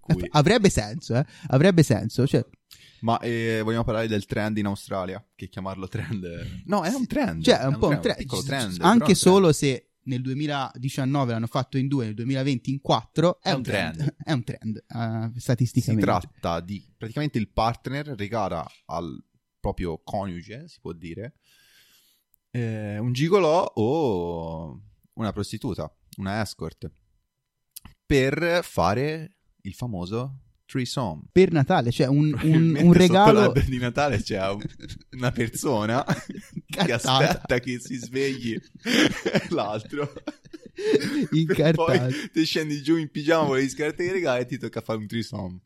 Cui... 0.00 0.26
Avrebbe 0.32 0.68
senso, 0.70 1.16
eh? 1.16 1.24
Avrebbe 1.48 1.82
senso. 1.82 2.26
Cioè, 2.26 2.44
Ma 3.00 3.18
eh, 3.20 3.60
vogliamo 3.62 3.84
parlare 3.84 4.06
del 4.06 4.26
trend 4.26 4.58
in 4.58 4.66
Australia? 4.66 5.24
Che 5.34 5.48
chiamarlo 5.48 5.88
trend... 5.88 6.24
è- 6.24 6.46
No, 6.66 6.82
è 6.84 6.92
un 6.92 7.06
trend. 7.06 7.42
cioè, 7.42 7.58
è 7.60 7.66
un 7.66 7.78
po' 7.78 7.88
un 7.88 8.00
trend. 8.00 8.18
piccolo 8.18 8.42
trend. 8.42 8.76
Anche 8.80 9.10
un 9.10 9.16
solo 9.16 9.52
se 9.52 9.84
nel 10.08 10.20
2019 10.22 11.32
l'hanno 11.32 11.46
fatto 11.46 11.76
in 11.78 11.86
due, 11.88 12.06
nel 12.06 12.14
2020 12.14 12.70
in 12.70 12.80
quattro, 12.80 13.40
è, 13.40 13.48
È 13.48 13.52
un 13.52 13.56
un 13.58 13.62
trend. 13.62 13.96
trend. 13.96 14.14
È 14.24 14.32
un 14.32 14.44
trend, 14.44 14.84
Si 15.34 15.40
statisticamente. 15.40 16.04
tratta 16.06 16.60
di 16.60 16.82
praticamente 16.96 17.38
il 17.38 17.48
partner 17.48 18.06
regala 18.08 18.66
al 18.86 19.22
proprio 19.60 20.00
coniuge, 20.02 20.68
si 20.68 20.78
può 20.80 20.92
dire, 20.92 21.34
eh, 22.50 22.98
un 22.98 23.12
gigolò 23.12 23.72
o 23.74 24.80
una 25.18 25.32
prostituta, 25.32 25.92
una 26.18 26.40
escort, 26.40 26.90
per 28.06 28.60
fare 28.62 29.36
il 29.62 29.74
famoso 29.74 30.40
threesome. 30.64 31.22
Per 31.32 31.50
Natale, 31.50 31.90
cioè 31.90 32.06
un, 32.06 32.38
un, 32.42 32.78
un 32.80 32.92
regalo... 32.92 33.52
di 33.52 33.78
Natale 33.78 34.22
c'è 34.22 34.48
un- 34.48 34.62
una 35.12 35.32
persona 35.32 36.04
che 36.66 36.92
aspetta 36.92 37.58
che 37.58 37.78
si 37.80 37.96
svegli 37.96 38.56
l'altro. 39.50 40.12
Incartata. 41.32 42.06
Poi 42.06 42.30
ti 42.32 42.44
scendi 42.44 42.82
giù 42.82 42.96
in 42.96 43.10
pigiama, 43.10 43.46
volevi 43.46 43.68
scartare 43.68 44.08
i 44.08 44.12
regali 44.12 44.42
e 44.42 44.46
ti 44.46 44.58
tocca 44.58 44.80
fare 44.80 44.98
un 44.98 45.06
threesome. 45.06 45.60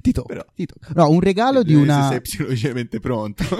Ti 0.00 0.12
tocca, 0.12 0.28
Però- 0.28 0.46
ti 0.54 0.66
tocca. 0.66 0.92
No, 0.94 1.10
un 1.10 1.20
regalo 1.20 1.62
di 1.62 1.74
una... 1.74 2.04
essere 2.04 2.20
psicologicamente 2.20 3.00
pronto. 3.00 3.44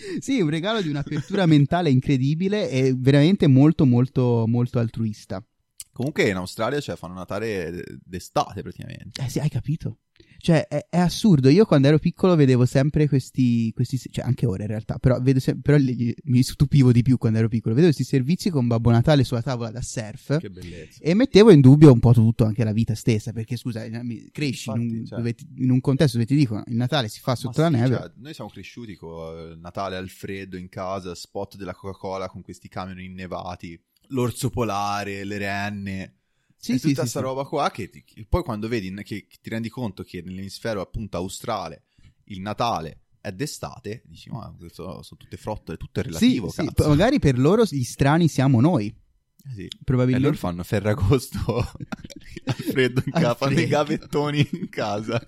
Sì, 0.18 0.40
un 0.40 0.48
regalo 0.48 0.80
di 0.80 0.88
un'apertura 0.88 1.44
mentale 1.46 1.90
incredibile 1.90 2.70
e 2.70 2.94
veramente 2.96 3.46
molto, 3.46 3.84
molto, 3.84 4.44
molto 4.46 4.78
altruista. 4.78 5.44
Comunque 5.92 6.28
in 6.28 6.36
Australia 6.36 6.80
cioè, 6.80 6.96
fanno 6.96 7.14
Natale 7.14 7.84
d'estate 8.02 8.62
praticamente. 8.62 9.20
Eh 9.22 9.28
sì, 9.28 9.38
hai 9.40 9.50
capito? 9.50 9.98
Cioè, 10.40 10.66
è, 10.66 10.86
è 10.88 10.98
assurdo. 10.98 11.48
Io 11.48 11.64
quando 11.66 11.88
ero 11.88 11.98
piccolo 11.98 12.34
vedevo 12.34 12.64
sempre 12.64 13.08
questi, 13.08 13.70
questi 13.72 13.98
cioè 13.98 14.24
anche 14.24 14.46
ora 14.46 14.62
in 14.62 14.68
realtà, 14.68 14.98
però, 14.98 15.20
vedo 15.20 15.38
sem- 15.38 15.60
però 15.60 15.76
li- 15.76 16.14
mi 16.24 16.42
stupivo 16.42 16.92
di 16.92 17.02
più 17.02 17.18
quando 17.18 17.38
ero 17.38 17.48
piccolo. 17.48 17.74
Vedevo 17.74 17.92
questi 17.92 18.10
servizi 18.10 18.50
con 18.50 18.66
Babbo 18.66 18.90
Natale 18.90 19.24
sulla 19.24 19.42
tavola 19.42 19.70
da 19.70 19.82
surf. 19.82 20.38
Che 20.38 20.50
bellezza. 20.50 20.98
E 21.02 21.14
mettevo 21.14 21.50
in 21.50 21.60
dubbio 21.60 21.92
un 21.92 22.00
po' 22.00 22.12
tutto, 22.12 22.44
anche 22.44 22.64
la 22.64 22.72
vita 22.72 22.94
stessa, 22.94 23.32
perché 23.32 23.56
scusa, 23.56 23.84
in- 23.84 24.00
mi- 24.02 24.28
cresci 24.32 24.70
in 24.70 24.76
Infatti, 24.80 24.98
un, 25.00 25.06
cioè. 25.06 25.18
dove 25.18 25.34
ti- 25.34 25.46
in 25.58 25.70
un 25.70 25.80
contesto 25.80 26.16
dove 26.16 26.28
ti 26.28 26.36
dicono 26.36 26.62
il 26.66 26.76
Natale 26.76 27.08
si 27.08 27.20
fa 27.20 27.34
sotto 27.34 27.60
la 27.60 27.68
sì, 27.68 27.74
neve. 27.74 27.96
cioè, 27.96 28.10
noi 28.16 28.34
siamo 28.34 28.50
cresciuti 28.50 28.96
con 28.96 29.52
il 29.52 29.58
Natale 29.60 29.96
al 29.96 30.08
freddo 30.08 30.56
in 30.56 30.68
casa, 30.68 31.14
spot 31.14 31.56
della 31.56 31.74
Coca-Cola 31.74 32.28
con 32.28 32.40
questi 32.42 32.68
camion 32.68 33.00
innevati, 33.00 33.78
l'orso 34.08 34.50
polare, 34.50 35.24
le 35.24 35.38
renne. 35.38 36.14
Sì, 36.60 36.72
e 36.72 36.78
sì, 36.78 36.88
tutta 36.88 37.04
sì, 37.04 37.08
sta 37.08 37.20
sì. 37.20 37.24
roba 37.24 37.44
qua 37.44 37.70
che, 37.70 37.88
ti- 37.88 38.04
poi 38.28 38.42
quando 38.42 38.68
vedi 38.68 38.92
che, 39.02 39.26
ti 39.40 39.48
rendi 39.48 39.70
conto 39.70 40.02
che 40.02 40.20
nell'emisfero 40.20 40.82
appunto 40.82 41.16
australe 41.16 41.84
il 42.24 42.40
Natale 42.40 43.00
è 43.20 43.32
d'estate, 43.32 44.02
dici 44.04 44.30
ma 44.30 44.54
sono 44.68 45.00
tutte 45.02 45.36
frottole, 45.38 45.78
tutto 45.78 46.00
è 46.00 46.02
relativo, 46.02 46.50
Sì, 46.50 46.68
magari 46.86 47.18
per 47.18 47.38
loro 47.38 47.64
gli 47.64 47.82
strani 47.82 48.28
siamo 48.28 48.60
noi. 48.60 48.94
Eh 49.46 49.54
sì. 49.54 49.64
E 49.64 49.68
Probabilmente. 49.84 50.26
loro 50.26 50.38
fanno 50.38 50.62
Ferragosto 50.62 51.38
al 52.44 52.54
freddo 52.54 53.02
in 53.04 53.12
casa, 53.12 53.34
fanno 53.34 53.60
i 53.60 53.66
gavettoni 53.66 54.48
in 54.52 54.68
casa. 54.68 55.24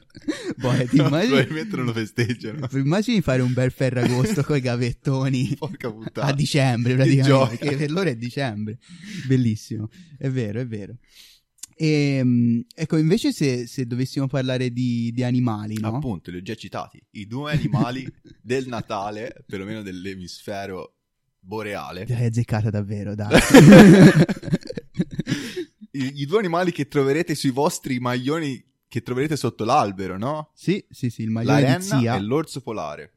Boh, 0.57 0.73
ti 0.87 0.97
immagini- 0.97 1.28
Probabilmente 1.28 1.76
non 1.76 1.85
lo 1.87 1.92
festeggiano. 1.92 2.69
Immagini 2.73 3.21
fare 3.23 3.42
un 3.42 3.52
bel 3.52 3.71
ferragosto 3.71 4.42
con 4.45 4.57
i 4.57 4.61
gavettoni 4.61 5.57
a 6.14 6.33
dicembre 6.33 6.95
praticamente, 6.95 7.57
perché 7.57 7.76
per 7.76 7.90
loro 7.90 8.09
è 8.11 8.16
dicembre. 8.16 8.78
Bellissimo, 9.26 9.88
è 10.19 10.28
vero, 10.28 10.61
è 10.61 10.66
vero. 10.66 10.97
E, 11.75 12.64
ecco, 12.75 12.97
invece 12.97 13.33
se, 13.33 13.66
se 13.66 13.87
dovessimo 13.87 14.26
parlare 14.28 14.71
di, 14.71 15.11
di 15.12 15.25
animali, 15.25 15.78
no? 15.81 15.97
Appunto, 15.97 16.31
li 16.31 16.37
ho 16.37 16.42
già 16.42 16.54
citati. 16.54 17.02
I 17.12 17.26
due 17.26 17.52
animali 17.52 18.07
del 18.40 18.69
Natale, 18.69 19.42
perlomeno 19.47 19.83
dell'emisfero 19.83 20.99
boreale. 21.42 22.04
È 22.04 22.26
azzeccata 22.26 22.70
davvero, 22.70 23.14
dai. 23.14 23.38
I, 25.92 26.20
I 26.20 26.26
due 26.26 26.38
animali 26.38 26.72
che 26.72 26.88
troverete 26.88 27.34
sui 27.34 27.50
vostri 27.50 27.99
maglioni 27.99 28.64
che 28.88 29.02
troverete 29.02 29.37
sotto 29.37 29.64
l'albero, 29.64 30.18
no? 30.18 30.50
sì, 30.54 30.84
sì, 30.90 31.08
sì, 31.08 31.22
il 31.22 31.32
La 31.32 31.42
maglione 31.42 31.78
di 31.78 31.88
renna 31.88 32.14
e 32.14 32.20
l'orso 32.20 32.61
polare. 32.61 33.12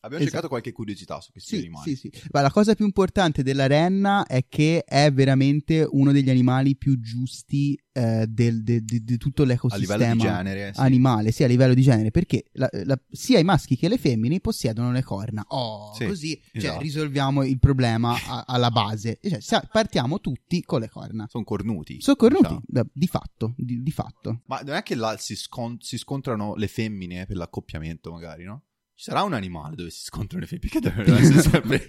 Abbiamo 0.00 0.22
Esatto. 0.22 0.24
cercato 0.30 0.48
qualche 0.48 0.70
curiosità 0.72 1.20
su 1.20 1.32
questi 1.32 1.56
Sì, 1.56 1.62
animali. 1.62 1.96
sì, 1.96 2.10
sì. 2.12 2.22
Ma 2.30 2.40
la 2.40 2.52
cosa 2.52 2.74
più 2.76 2.84
importante 2.84 3.42
della 3.42 3.66
renna 3.66 4.26
è 4.26 4.46
che 4.48 4.84
è 4.84 5.10
veramente 5.12 5.84
uno 5.90 6.12
degli 6.12 6.30
animali 6.30 6.76
più 6.76 7.00
giusti 7.00 7.76
eh, 7.98 8.26
del- 8.28 8.62
de- 8.62 8.84
de- 8.84 9.00
di 9.02 9.16
tutto 9.16 9.42
A 9.42 9.46
l'ecosistema 9.46 9.96
livello 9.96 10.14
di 10.14 10.28
genere, 10.28 10.72
sì. 10.72 10.78
animale, 10.80 11.32
sia 11.32 11.46
a 11.46 11.48
livello 11.48 11.74
di 11.74 11.82
genere, 11.82 12.12
perché 12.12 12.44
la- 12.52 12.68
la- 12.84 13.00
sia 13.10 13.40
i 13.40 13.42
maschi 13.42 13.76
che 13.76 13.88
le 13.88 13.98
femmine 13.98 14.38
possiedono 14.38 14.92
le 14.92 15.02
corna. 15.02 15.44
Oh, 15.48 15.92
Sì, 15.94 16.06
così 16.06 16.40
cioè, 16.52 16.58
esatto. 16.58 16.80
risolviamo 16.80 17.42
il 17.42 17.58
problema 17.58 18.14
a- 18.14 18.44
alla 18.46 18.70
base. 18.70 19.18
Cioè, 19.20 19.40
sa- 19.40 19.68
partiamo 19.68 20.20
tutti 20.20 20.62
con 20.62 20.78
le 20.78 20.88
corna. 20.88 21.26
Sono 21.28 21.42
cornuti. 21.42 22.00
Sono 22.00 22.14
cornuti, 22.14 22.56
diciamo. 22.68 22.88
di 22.92 23.06
fatto, 23.08 23.54
di, 23.56 23.82
di 23.82 23.90
fatto. 23.90 24.42
Ma 24.46 24.60
non 24.60 24.76
è 24.76 24.82
che 24.84 24.94
là 24.94 25.16
si, 25.18 25.34
scon- 25.34 25.78
si 25.80 25.98
scontrano 25.98 26.54
le 26.54 26.68
femmine 26.68 27.26
per 27.26 27.34
l'accoppiamento, 27.36 28.12
magari, 28.12 28.44
no? 28.44 28.62
Ci 28.98 29.04
sarà 29.04 29.22
un 29.22 29.32
animale 29.32 29.76
dove 29.76 29.90
si 29.90 30.02
scontrano 30.02 30.42
le 30.44 30.48
femmine, 30.48 30.68
perché 30.68 30.80
dovrebbero 30.80 31.16
essere 31.18 31.40
sempre, 31.40 31.86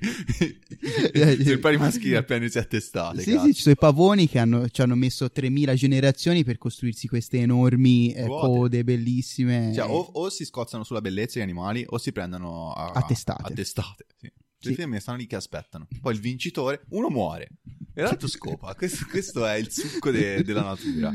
i 1.73 1.77
maschili 1.81 2.13
appena 2.15 2.47
si 2.47 2.59
attestate. 2.59 3.21
Sì, 3.23 3.35
sì, 3.39 3.55
ci 3.55 3.61
sono 3.63 3.73
i 3.73 3.77
pavoni 3.79 4.27
che 4.29 4.37
hanno, 4.37 4.69
ci 4.69 4.79
hanno 4.83 4.93
messo 4.93 5.31
3000 5.31 5.73
generazioni 5.73 6.43
per 6.43 6.59
costruirsi 6.59 7.07
queste 7.07 7.39
enormi 7.39 8.13
eh, 8.13 8.27
code 8.27 8.83
bellissime. 8.83 9.71
Cioè, 9.73 9.89
o, 9.89 9.97
o 9.97 10.29
si 10.29 10.45
scozzano 10.45 10.83
sulla 10.83 11.01
bellezza 11.01 11.39
degli 11.39 11.47
animali 11.49 11.83
o 11.87 11.97
si 11.97 12.11
prendono 12.11 12.73
a, 12.73 12.91
A 12.91 13.01
testate. 13.01 13.41
a 13.41 13.49
testate, 13.55 14.05
sì. 14.15 14.31
Le 14.61 14.69
Sì. 14.69 14.75
femmine 14.75 14.99
stanno 14.99 15.17
lì 15.17 15.25
che 15.25 15.35
aspettano. 15.35 15.87
Poi 16.01 16.13
il 16.13 16.19
vincitore, 16.19 16.83
uno 16.89 17.09
muore 17.09 17.47
e 17.95 18.03
l'altro 18.03 18.27
scopa. 18.27 18.71
Questo, 18.77 19.07
questo 19.09 19.47
è 19.47 19.55
il 19.55 19.71
succo 19.71 20.11
de- 20.11 20.43
della 20.43 20.61
natura. 20.61 21.11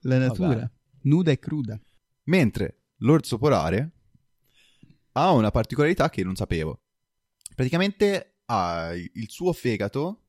La 0.00 0.16
natura, 0.16 0.48
Vabbè. 0.48 0.70
nuda 1.02 1.30
e 1.32 1.38
cruda. 1.38 1.78
Mentre 2.28 2.78
l'orso 3.00 3.36
polare 3.36 3.90
ha 5.16 5.32
una 5.32 5.50
particolarità 5.50 6.10
che 6.10 6.22
non 6.22 6.36
sapevo. 6.36 6.80
Praticamente 7.54 8.36
ha 8.46 8.90
il 8.94 9.26
suo 9.28 9.52
fegato 9.52 10.22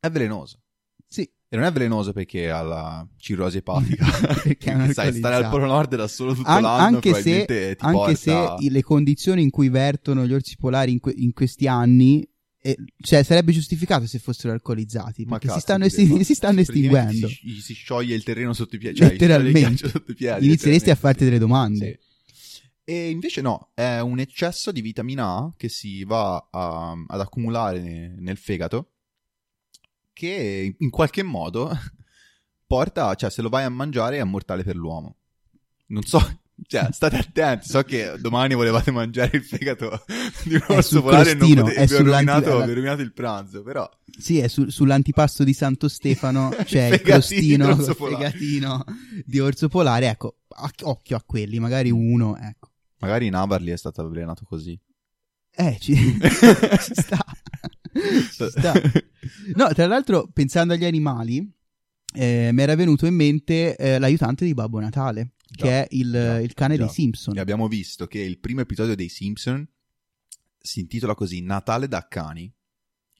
è 0.00 0.10
velenoso. 0.10 0.60
Sì, 1.06 1.22
E 1.22 1.56
non 1.56 1.64
è 1.64 1.72
velenoso 1.72 2.12
perché 2.12 2.50
ha 2.50 2.60
la 2.60 3.08
cirrosi 3.16 3.56
epatica. 3.58 4.04
Perché 4.44 4.70
è 4.72 4.92
sai, 4.92 5.12
stare 5.14 5.36
al. 5.36 5.48
Polo 5.48 5.64
Nord 5.66 5.96
da 5.96 6.06
solo 6.06 6.34
tutto 6.34 6.48
An- 6.48 6.62
l'anno 6.62 6.96
anche 6.96 7.14
se, 7.14 7.44
ti 7.46 7.52
anche 7.78 7.96
porta... 8.14 8.56
se 8.58 8.70
le 8.70 8.82
condizioni 8.82 9.42
in 9.42 9.50
cui 9.50 9.70
vertono 9.70 10.26
gli 10.26 10.34
orsi 10.34 10.56
polari 10.58 10.92
in, 10.92 11.00
que- 11.00 11.14
in 11.16 11.32
questi 11.32 11.66
anni, 11.66 12.28
eh, 12.60 12.76
cioè 13.00 13.22
sarebbe 13.22 13.52
giustificato 13.52 14.06
se 14.06 14.18
fossero 14.18 14.52
alcolizzati, 14.52 15.24
Ma 15.24 15.38
perché 15.38 15.46
si 15.46 15.52
cazzo, 15.54 15.60
stanno, 15.60 15.80
ti 15.84 15.88
esti- 15.88 16.06
devo- 16.06 16.22
si 16.22 16.34
stanno 16.34 16.60
estinguendo. 16.60 17.28
Si, 17.28 17.60
si 17.62 17.72
scioglie 17.72 18.14
il 18.14 18.22
terreno 18.22 18.52
sotto 18.52 18.76
i 18.76 18.78
piedi. 18.78 18.96
Cioè, 18.98 19.08
Letteralmente. 19.12 19.88
sotto 19.88 20.10
i 20.10 20.14
piedi. 20.14 20.44
Inizieresti 20.46 20.90
a 20.90 20.94
farti 20.96 21.24
delle 21.24 21.38
domande. 21.38 21.98
Sì. 21.98 22.06
E 22.88 23.10
invece 23.10 23.42
no, 23.42 23.68
è 23.74 23.98
un 24.00 24.18
eccesso 24.18 24.72
di 24.72 24.80
vitamina 24.80 25.26
A 25.36 25.52
che 25.58 25.68
si 25.68 26.04
va 26.04 26.48
a- 26.50 26.96
ad 27.06 27.20
accumulare 27.20 27.80
ne- 27.82 28.14
nel 28.18 28.38
fegato 28.38 28.92
che 30.14 30.74
in 30.78 30.88
qualche 30.90 31.22
modo 31.22 31.68
porta, 32.66 33.14
cioè 33.14 33.28
se 33.30 33.42
lo 33.42 33.50
vai 33.50 33.64
a 33.64 33.68
mangiare 33.68 34.16
è 34.18 34.24
mortale 34.24 34.62
per 34.64 34.74
l'uomo. 34.76 35.16
Non 35.88 36.02
so, 36.02 36.18
cioè 36.66 36.88
state 36.92 37.16
attenti, 37.16 37.68
so 37.68 37.82
che 37.82 38.14
domani 38.18 38.54
volevate 38.54 38.90
mangiare 38.90 39.36
il 39.36 39.44
fegato 39.44 40.04
di 40.44 40.54
un 40.54 40.64
orso 40.68 41.02
polare 41.02 41.32
e 41.32 41.34
non 41.34 41.54
potete, 41.54 41.84
vi 41.84 41.94
ho 41.94 42.02
rovinato, 42.02 42.64
rovinato 42.64 43.02
il 43.02 43.12
pranzo, 43.12 43.62
però 43.62 43.86
Sì, 44.18 44.38
è 44.38 44.48
su- 44.48 44.70
sull'antipasto 44.70 45.44
di 45.44 45.52
Santo 45.52 45.88
Stefano 45.88 46.48
c'è 46.64 46.86
il 46.86 47.00
Fegatino 47.00 47.66
crostino, 47.66 47.68
il 47.68 47.94
fegatino 47.94 48.84
di 49.26 49.40
orso 49.40 49.68
polare. 49.68 50.06
Ecco, 50.06 50.38
occhio 50.84 51.16
a 51.16 51.22
quelli, 51.22 51.58
magari 51.58 51.90
uno, 51.90 52.34
ecco. 52.38 52.70
Magari 52.98 53.26
in 53.26 53.34
è 53.72 53.76
stato 53.76 54.02
avvelenato 54.02 54.44
così. 54.44 54.78
Eh, 55.50 55.76
ci, 55.80 55.94
ci 55.96 56.94
sta. 56.94 57.24
Ci 57.92 58.48
sta. 58.50 58.72
No, 59.54 59.68
tra 59.72 59.86
l'altro, 59.86 60.28
pensando 60.32 60.74
agli 60.74 60.84
animali, 60.84 61.50
eh, 62.14 62.50
mi 62.52 62.62
era 62.62 62.74
venuto 62.74 63.06
in 63.06 63.14
mente 63.14 63.76
eh, 63.76 63.98
l'aiutante 63.98 64.44
di 64.44 64.54
Babbo 64.54 64.78
Natale, 64.78 65.32
Già, 65.48 65.64
che 65.64 65.82
è 65.82 65.86
il, 65.90 66.10
già, 66.12 66.40
il 66.40 66.54
cane 66.54 66.76
già. 66.76 66.84
dei 66.84 66.92
Simpson. 66.92 67.36
E 67.36 67.40
abbiamo 67.40 67.68
visto 67.68 68.06
che 68.06 68.20
il 68.20 68.38
primo 68.38 68.60
episodio 68.60 68.94
dei 68.94 69.08
Simpson 69.08 69.66
si 70.58 70.80
intitola 70.80 71.14
così 71.14 71.40
Natale 71.40 71.88
da 71.88 72.06
cani. 72.06 72.52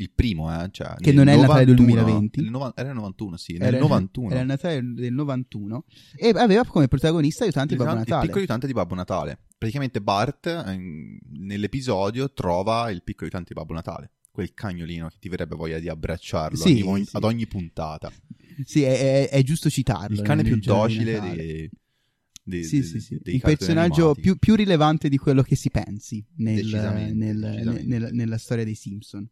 Il 0.00 0.12
primo, 0.14 0.48
eh? 0.62 0.68
Cioè, 0.70 0.94
Che 0.96 1.10
non 1.12 1.26
è 1.26 1.34
il 1.34 1.40
Natale 1.40 1.64
del 1.64 1.74
91, 1.74 2.02
2020. 2.04 2.40
nel 2.42 2.50
nova- 2.50 2.72
era 2.76 2.88
il 2.90 2.94
91, 2.94 3.36
sì, 3.36 3.54
nel 3.54 3.62
Era- 3.74 3.78
91. 3.80 4.30
Era 4.30 4.40
il 4.40 4.46
Natale 4.46 4.80
del 4.94 5.12
91 5.12 5.84
e 6.14 6.28
aveva 6.36 6.64
come 6.64 6.86
protagonista 6.86 7.42
aiutante 7.42 7.72
di 7.74 7.78
Babbo 7.78 7.90
Esatto, 7.90 8.02
Il 8.04 8.08
Natale. 8.10 8.26
piccolo 8.26 8.40
aiutante 8.44 8.66
di 8.68 8.72
Babbo 8.74 8.94
Natale. 8.94 9.38
Praticamente 9.58 10.00
Bart 10.00 10.46
ehm, 10.46 11.18
nell'episodio 11.40 12.32
trova 12.32 12.90
il 12.90 13.02
piccolo 13.02 13.24
aiutante 13.24 13.52
di 13.52 13.58
Babbo 13.60 13.72
Natale. 13.74 14.10
Quel 14.30 14.54
cagnolino 14.54 15.08
che 15.08 15.16
ti 15.18 15.28
verrebbe 15.28 15.56
voglia 15.56 15.80
di 15.80 15.88
abbracciarlo 15.88 16.56
Sì, 16.56 16.80
ogni- 16.86 17.04
sì. 17.04 17.16
ad 17.16 17.24
ogni 17.24 17.48
puntata. 17.48 18.12
Sì, 18.64 18.82
è, 18.82 19.24
è- 19.24 19.28
è 19.30 19.42
giusto 19.42 19.68
citarlo. 19.68 20.14
Il 20.14 20.22
cane 20.22 20.44
più 20.44 20.54
di 20.54 20.60
docile 20.64 21.12
Natale. 21.14 21.34
dei, 21.36 21.70
dei, 22.44 22.62
Sì, 22.62 22.84
sì, 22.84 23.00
sì. 23.00 23.16
cartoni 23.18 23.40
personaggio 23.40 24.14
più, 24.14 24.36
più 24.36 24.54
rilevante 24.54 25.08
di 25.08 25.16
quello 25.16 25.42
che 25.42 25.56
si 25.56 25.70
pensi 25.70 26.24
nel- 26.36 27.12
nel- 27.14 27.82
nel- 27.84 28.10
nella 28.12 28.38
storia 28.38 28.62
dei 28.62 28.76
Simpson. 28.76 29.28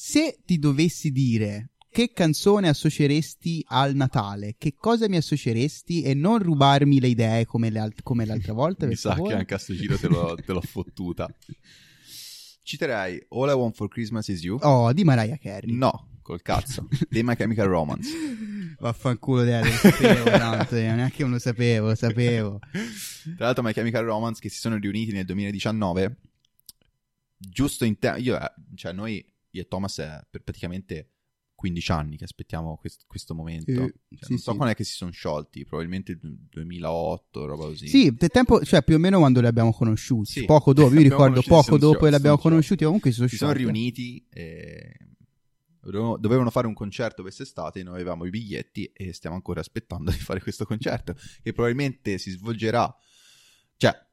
Se 0.00 0.38
ti 0.44 0.60
dovessi 0.60 1.10
dire 1.10 1.70
che 1.90 2.12
canzone 2.12 2.68
associeresti 2.68 3.64
al 3.66 3.96
Natale, 3.96 4.54
che 4.56 4.74
cosa 4.76 5.08
mi 5.08 5.16
associeresti 5.16 6.02
e 6.02 6.14
non 6.14 6.38
rubarmi 6.38 7.00
le 7.00 7.08
idee 7.08 7.44
come, 7.46 7.68
le 7.68 7.80
alt- 7.80 8.02
come 8.04 8.24
l'altra 8.24 8.52
volta, 8.52 8.86
Mi 8.86 8.94
sa 8.94 9.14
favore? 9.14 9.32
che 9.34 9.40
anche 9.40 9.54
a 9.54 9.58
sto 9.58 9.74
giro 9.74 9.98
te 9.98 10.06
l'ho, 10.06 10.36
te 10.36 10.52
l'ho 10.52 10.60
fottuta. 10.60 11.28
Citerei 12.62 13.26
All 13.30 13.48
I 13.48 13.54
Want 13.54 13.74
for 13.74 13.88
Christmas 13.88 14.28
is 14.28 14.40
You. 14.44 14.58
Oh, 14.62 14.92
di 14.92 15.02
Mariah 15.02 15.36
Carey. 15.36 15.72
No, 15.74 16.10
col 16.22 16.42
cazzo. 16.42 16.86
dei 17.08 17.24
My 17.24 17.34
Chemical 17.34 17.66
Romance. 17.66 18.08
Vaffanculo, 18.78 19.42
dai, 19.42 19.64
lo 19.64 19.70
sapevo 19.70 20.30
tanto, 20.30 20.76
eh, 20.76 20.82
neanche 20.82 21.22
io 21.22 21.28
lo 21.28 21.40
sapevo, 21.40 21.88
lo 21.88 21.94
sapevo. 21.96 22.60
Tra 23.36 23.46
l'altro 23.46 23.64
My 23.64 23.72
Chemical 23.72 24.04
Romance 24.04 24.40
che 24.40 24.48
si 24.48 24.60
sono 24.60 24.76
riuniti 24.76 25.10
nel 25.10 25.24
2019. 25.24 26.16
Giusto 27.36 27.84
in 27.84 27.98
tempo. 27.98 28.20
Eh, 28.20 28.52
cioè, 28.76 28.92
noi, 28.92 29.24
io 29.58 29.64
e 29.64 29.68
Thomas, 29.68 29.98
è 29.98 30.20
per 30.30 30.42
praticamente 30.42 31.12
15 31.54 31.90
anni 31.92 32.16
che 32.16 32.24
aspettiamo 32.24 32.76
quest- 32.76 33.04
questo 33.06 33.34
momento. 33.34 33.72
Sì, 33.72 33.76
Cioè, 33.76 33.92
sì, 34.20 34.30
non 34.30 34.38
so 34.38 34.50
sì. 34.52 34.56
quando 34.56 34.74
è 34.74 34.76
che 34.76 34.84
si 34.84 34.94
sono 34.94 35.10
sciolti, 35.10 35.64
probabilmente 35.64 36.12
il 36.12 36.20
2008, 36.22 37.46
roba 37.46 37.64
così. 37.64 37.88
Sì, 37.88 38.14
te- 38.14 38.28
tempo, 38.28 38.64
cioè 38.64 38.82
più 38.82 38.94
o 38.94 38.98
meno 38.98 39.18
quando 39.18 39.40
li 39.40 39.46
abbiamo 39.46 39.72
conosciuti. 39.72 40.30
Sì. 40.30 40.44
Poco 40.44 40.72
dopo, 40.74 40.94
io 40.94 41.00
ricordo 41.02 41.42
poco 41.42 41.76
dopo 41.76 42.06
e 42.06 42.10
li 42.10 42.16
abbiamo 42.16 42.38
conosciuti, 42.38 42.84
comunque 42.84 43.10
si 43.10 43.16
sono 43.16 43.28
si 43.28 43.36
sono 43.36 43.52
riuniti 43.52 44.24
e 44.30 44.96
dovevano, 45.80 46.50
fare 46.50 46.66
un 46.66 46.74
concerto 46.74 47.22
quest'estate, 47.22 47.82
noi 47.82 47.94
avevamo 47.94 48.24
i 48.24 48.30
biglietti 48.30 48.84
e 48.92 49.12
stiamo 49.12 49.36
ancora 49.36 49.60
aspettando 49.60 50.10
di 50.12 50.18
fare 50.18 50.40
questo 50.40 50.64
concerto 50.64 51.14
che 51.42 51.52
probabilmente 51.52 52.18
si 52.18 52.30
svolgerà 52.30 52.94
cioè 53.76 54.06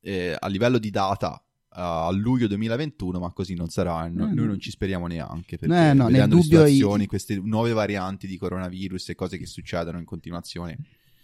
eh, 0.00 0.36
a 0.38 0.46
livello 0.48 0.78
di 0.78 0.90
data 0.90 1.40
eh, 1.40 1.45
a 1.78 2.10
luglio 2.10 2.46
2021 2.46 3.18
ma 3.20 3.30
così 3.32 3.54
non 3.54 3.68
sarà 3.68 4.08
no- 4.08 4.24
Eh, 4.24 4.26
noi 4.28 4.34
no. 4.34 4.44
non 4.46 4.58
ci 4.60 4.70
speriamo 4.70 5.06
neanche 5.06 5.58
perché 5.58 5.74
Eh, 5.90 5.92
no, 5.92 6.08
nel 6.08 6.22
le 6.22 6.28
dubbio 6.28 6.64
i- 6.64 6.72
situazioni 6.72 7.06
queste 7.06 7.38
nuove 7.42 7.72
varianti 7.72 8.26
di 8.26 8.36
coronavirus 8.38 9.10
e 9.10 9.14
cose 9.14 9.36
che 9.38 9.46
succedono 9.46 9.98
in 9.98 10.04
continuazione 10.04 10.78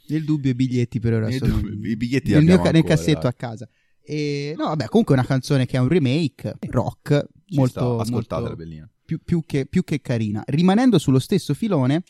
Nel 0.09 0.25
dubbio 0.25 0.51
i 0.51 0.55
biglietti 0.55 1.01
per 1.01 1.15
ora 1.15 1.29
Nel 1.29 1.39
sono 1.39 1.61
dubbio, 1.61 1.89
i 1.91 1.97
biglietti 1.97 2.29
li 2.29 2.35
nel, 2.35 2.45
mio 2.45 2.57
ca- 2.57 2.65
nel 2.65 2.75
ancora, 2.77 2.95
cassetto 2.97 3.27
a 3.29 3.33
casa. 3.33 3.69
E, 4.05 4.55
no, 4.59 4.65
vabbè, 4.67 4.87
comunque 4.87 5.15
è 5.15 5.19
una 5.19 5.27
canzone 5.27 5.65
che 5.65 5.77
è 5.77 5.81
un 5.81 5.89
remake 5.89 6.57
rock 6.69 7.25
Ci 7.47 7.55
molto, 7.57 7.73
sta, 7.95 8.03
ascoltatela 8.03 8.41
molto 8.49 8.57
bellina 8.65 8.91
più, 9.05 9.21
più 9.25 9.43
che, 9.47 9.67
più 9.67 9.85
che 9.85 10.01
carina. 10.01 10.43
Rimanendo 10.47 10.99
sullo 10.99 11.19
stesso 11.19 11.55
filone, 11.55 12.03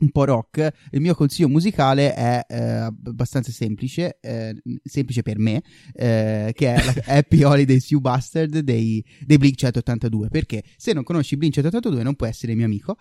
un 0.00 0.10
po' 0.10 0.24
rock, 0.24 0.72
il 0.90 1.00
mio 1.00 1.14
consiglio 1.14 1.48
musicale 1.48 2.14
è 2.14 2.44
eh, 2.48 2.58
abbastanza 2.58 3.50
semplice, 3.50 4.18
eh, 4.20 4.54
semplice 4.82 5.22
per 5.22 5.38
me, 5.38 5.62
eh, 5.94 6.52
che 6.54 6.74
è 6.74 6.84
la 6.84 6.94
Happy 7.16 7.42
Holidays 7.42 7.90
You 7.90 8.00
Bastard 8.00 8.58
dei, 8.58 9.04
dei 9.24 9.38
Blink 9.38 9.56
182, 9.56 10.28
perché 10.28 10.62
se 10.76 10.92
non 10.92 11.02
conosci 11.02 11.36
Blink 11.36 11.54
182 11.54 12.02
non 12.02 12.14
puoi 12.14 12.28
essere 12.28 12.54
mio 12.54 12.66
amico, 12.66 12.96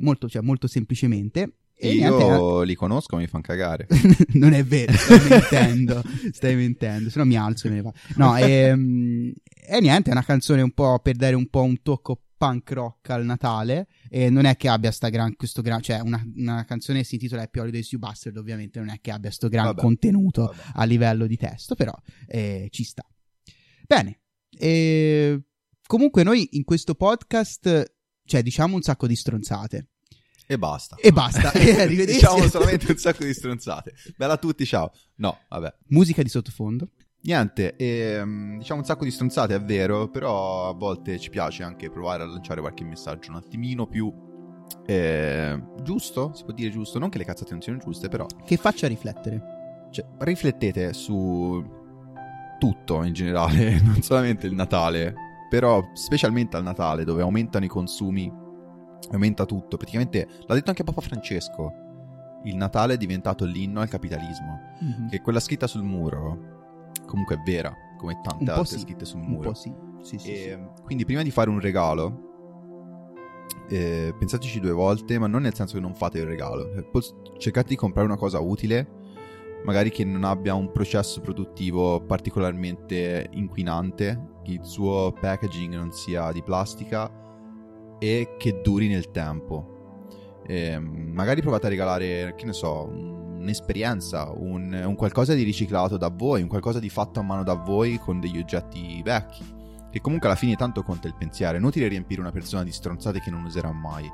molto, 0.00 0.28
cioè, 0.28 0.42
molto 0.42 0.66
semplicemente. 0.66 1.54
E 1.76 1.90
Io 1.90 2.62
li 2.62 2.74
conosco, 2.74 3.16
mi 3.16 3.26
fanno 3.26 3.42
cagare. 3.42 3.88
non 4.34 4.52
è 4.52 4.64
vero, 4.64 4.92
stai 4.92 5.28
mentendo, 5.28 6.02
stai 6.30 6.54
mentendo, 6.54 7.10
se 7.10 7.18
no 7.18 7.24
mi 7.24 7.36
alzo 7.36 7.66
e 7.66 7.70
me 7.70 7.76
ne 7.76 7.82
vado. 7.82 7.96
No, 8.16 8.36
ehm, 8.38 9.32
e, 9.66 9.80
niente, 9.80 10.10
è 10.10 10.12
una 10.12 10.24
canzone 10.24 10.62
un 10.62 10.70
po' 10.70 11.00
per 11.00 11.16
dare 11.16 11.34
un 11.34 11.48
po' 11.48 11.62
un 11.62 11.82
tocco 11.82 12.20
punk 12.44 12.70
rock 12.72 13.08
al 13.10 13.24
Natale 13.24 13.86
e 14.10 14.28
non 14.28 14.44
è 14.44 14.56
che 14.56 14.68
abbia 14.68 14.90
sta 14.90 15.08
gran, 15.08 15.34
questo 15.34 15.62
gran, 15.62 15.80
cioè 15.80 16.00
una, 16.00 16.22
una 16.36 16.64
canzone 16.64 17.02
si 17.02 17.14
intitola 17.14 17.42
Happy 17.42 17.58
Holidays 17.60 17.90
You 17.92 18.00
Bastard, 18.00 18.36
ovviamente 18.36 18.78
non 18.78 18.90
è 18.90 18.98
che 19.00 19.10
abbia 19.10 19.30
sto 19.30 19.48
gran 19.48 19.64
Vabbè, 19.66 19.80
contenuto 19.80 20.44
vabbè. 20.46 20.62
a 20.74 20.84
livello 20.84 21.26
di 21.26 21.36
testo, 21.38 21.74
però 21.74 21.92
eh, 22.26 22.68
ci 22.70 22.84
sta. 22.84 23.02
Bene, 23.86 24.20
e 24.58 25.42
comunque 25.86 26.22
noi 26.22 26.48
in 26.52 26.64
questo 26.64 26.94
podcast, 26.94 27.94
cioè 28.26 28.42
diciamo 28.42 28.74
un 28.76 28.82
sacco 28.82 29.06
di 29.06 29.16
stronzate 29.16 29.88
E 30.46 30.58
basta. 30.58 30.96
e 30.96 31.10
basta, 31.12 31.50
e 31.56 31.80
arrivederci. 31.80 32.20
diciamo 32.20 32.46
solamente 32.48 32.90
un 32.92 32.98
sacco 32.98 33.24
di 33.24 33.32
stronzate. 33.32 33.94
Bella 34.16 34.34
a 34.34 34.38
tutti, 34.38 34.66
ciao. 34.66 34.92
No, 35.16 35.38
vabbè. 35.48 35.74
Musica 35.88 36.22
di 36.22 36.28
sottofondo. 36.28 36.90
Niente, 37.24 37.74
ehm, 37.76 38.58
diciamo 38.58 38.80
un 38.80 38.86
sacco 38.86 39.04
di 39.04 39.10
stronzate, 39.10 39.54
è 39.54 39.62
vero, 39.62 40.08
però 40.08 40.68
a 40.68 40.74
volte 40.74 41.18
ci 41.18 41.30
piace 41.30 41.62
anche 41.62 41.88
provare 41.90 42.22
a 42.22 42.26
lanciare 42.26 42.60
qualche 42.60 42.84
messaggio 42.84 43.30
un 43.30 43.36
attimino 43.36 43.86
più 43.86 44.12
eh, 44.86 45.62
giusto, 45.82 46.32
si 46.34 46.44
può 46.44 46.52
dire 46.52 46.70
giusto, 46.70 46.98
non 46.98 47.08
che 47.08 47.16
le 47.18 47.24
cazzate 47.24 47.52
non 47.52 47.62
siano 47.62 47.78
giuste, 47.78 48.08
però 48.08 48.26
che 48.44 48.56
faccia 48.58 48.86
riflettere. 48.88 49.88
cioè, 49.90 50.04
riflettete 50.18 50.92
su 50.92 51.64
tutto 52.58 53.02
in 53.04 53.14
generale, 53.14 53.80
non 53.82 54.02
solamente 54.02 54.46
il 54.46 54.54
Natale, 54.54 55.14
però 55.48 55.82
specialmente 55.94 56.56
al 56.58 56.62
Natale 56.62 57.04
dove 57.04 57.22
aumentano 57.22 57.64
i 57.64 57.68
consumi, 57.68 58.30
aumenta 59.12 59.46
tutto, 59.46 59.78
praticamente 59.78 60.28
l'ha 60.46 60.54
detto 60.54 60.68
anche 60.68 60.84
Papa 60.84 61.00
Francesco, 61.00 61.72
il 62.44 62.56
Natale 62.56 62.94
è 62.94 62.96
diventato 62.98 63.46
l'inno 63.46 63.80
al 63.80 63.88
capitalismo, 63.88 64.60
Mhm. 64.80 65.08
che 65.08 65.22
quella 65.22 65.40
scritta 65.40 65.66
sul 65.66 65.84
muro 65.84 66.62
comunque 67.06 67.36
è 67.36 67.38
vera, 67.44 67.74
come 67.96 68.20
tante 68.22 68.50
altre 68.50 68.76
sì, 68.76 68.78
scritte 68.80 69.04
sul 69.04 69.20
Un 69.20 69.26
muro. 69.26 69.54
sì. 69.54 69.72
Sì, 70.00 70.16
E, 70.16 70.20
sì. 70.20 70.82
Quindi 70.82 71.04
prima 71.06 71.22
di 71.22 71.30
fare 71.30 71.48
un 71.48 71.60
regalo, 71.60 72.32
eh, 73.68 74.14
pensateci 74.18 74.60
due 74.60 74.72
volte, 74.72 75.18
ma 75.18 75.26
non 75.26 75.42
nel 75.42 75.54
senso 75.54 75.74
che 75.74 75.80
non 75.80 75.94
fate 75.94 76.18
il 76.18 76.26
regalo. 76.26 76.70
Eh, 76.74 76.86
Cercate 77.38 77.68
di 77.68 77.76
comprare 77.76 78.06
una 78.06 78.16
cosa 78.16 78.38
utile, 78.38 78.86
magari 79.64 79.90
che 79.90 80.04
non 80.04 80.24
abbia 80.24 80.54
un 80.54 80.70
processo 80.72 81.20
produttivo 81.20 82.00
particolarmente 82.04 83.28
inquinante, 83.32 84.32
che 84.42 84.52
il 84.52 84.64
suo 84.64 85.12
packaging 85.18 85.74
non 85.74 85.90
sia 85.90 86.30
di 86.32 86.42
plastica 86.42 87.10
e 87.98 88.34
che 88.38 88.60
duri 88.62 88.88
nel 88.88 89.10
tempo. 89.10 89.73
Eh, 90.46 90.78
magari 90.78 91.40
provate 91.40 91.66
a 91.66 91.68
regalare, 91.70 92.34
che 92.36 92.44
ne 92.44 92.52
so, 92.52 92.84
un'esperienza, 93.44 94.30
un, 94.34 94.72
un 94.84 94.94
qualcosa 94.94 95.34
di 95.34 95.42
riciclato 95.42 95.96
da 95.96 96.08
voi, 96.08 96.42
un 96.42 96.48
qualcosa 96.48 96.78
di 96.80 96.88
fatto 96.88 97.20
a 97.20 97.22
mano 97.22 97.42
da 97.42 97.54
voi 97.54 97.98
con 97.98 98.20
degli 98.20 98.38
oggetti 98.38 99.00
vecchi. 99.02 99.44
Che 99.90 100.00
comunque 100.00 100.28
alla 100.28 100.36
fine 100.36 100.56
tanto 100.56 100.82
conta 100.82 101.06
il 101.06 101.14
pensiero. 101.16 101.54
È 101.54 101.58
inutile 101.58 101.86
riempire 101.86 102.20
una 102.20 102.32
persona 102.32 102.64
di 102.64 102.72
stronzate 102.72 103.20
che 103.20 103.30
non 103.30 103.44
userà 103.44 103.70
mai. 103.70 104.10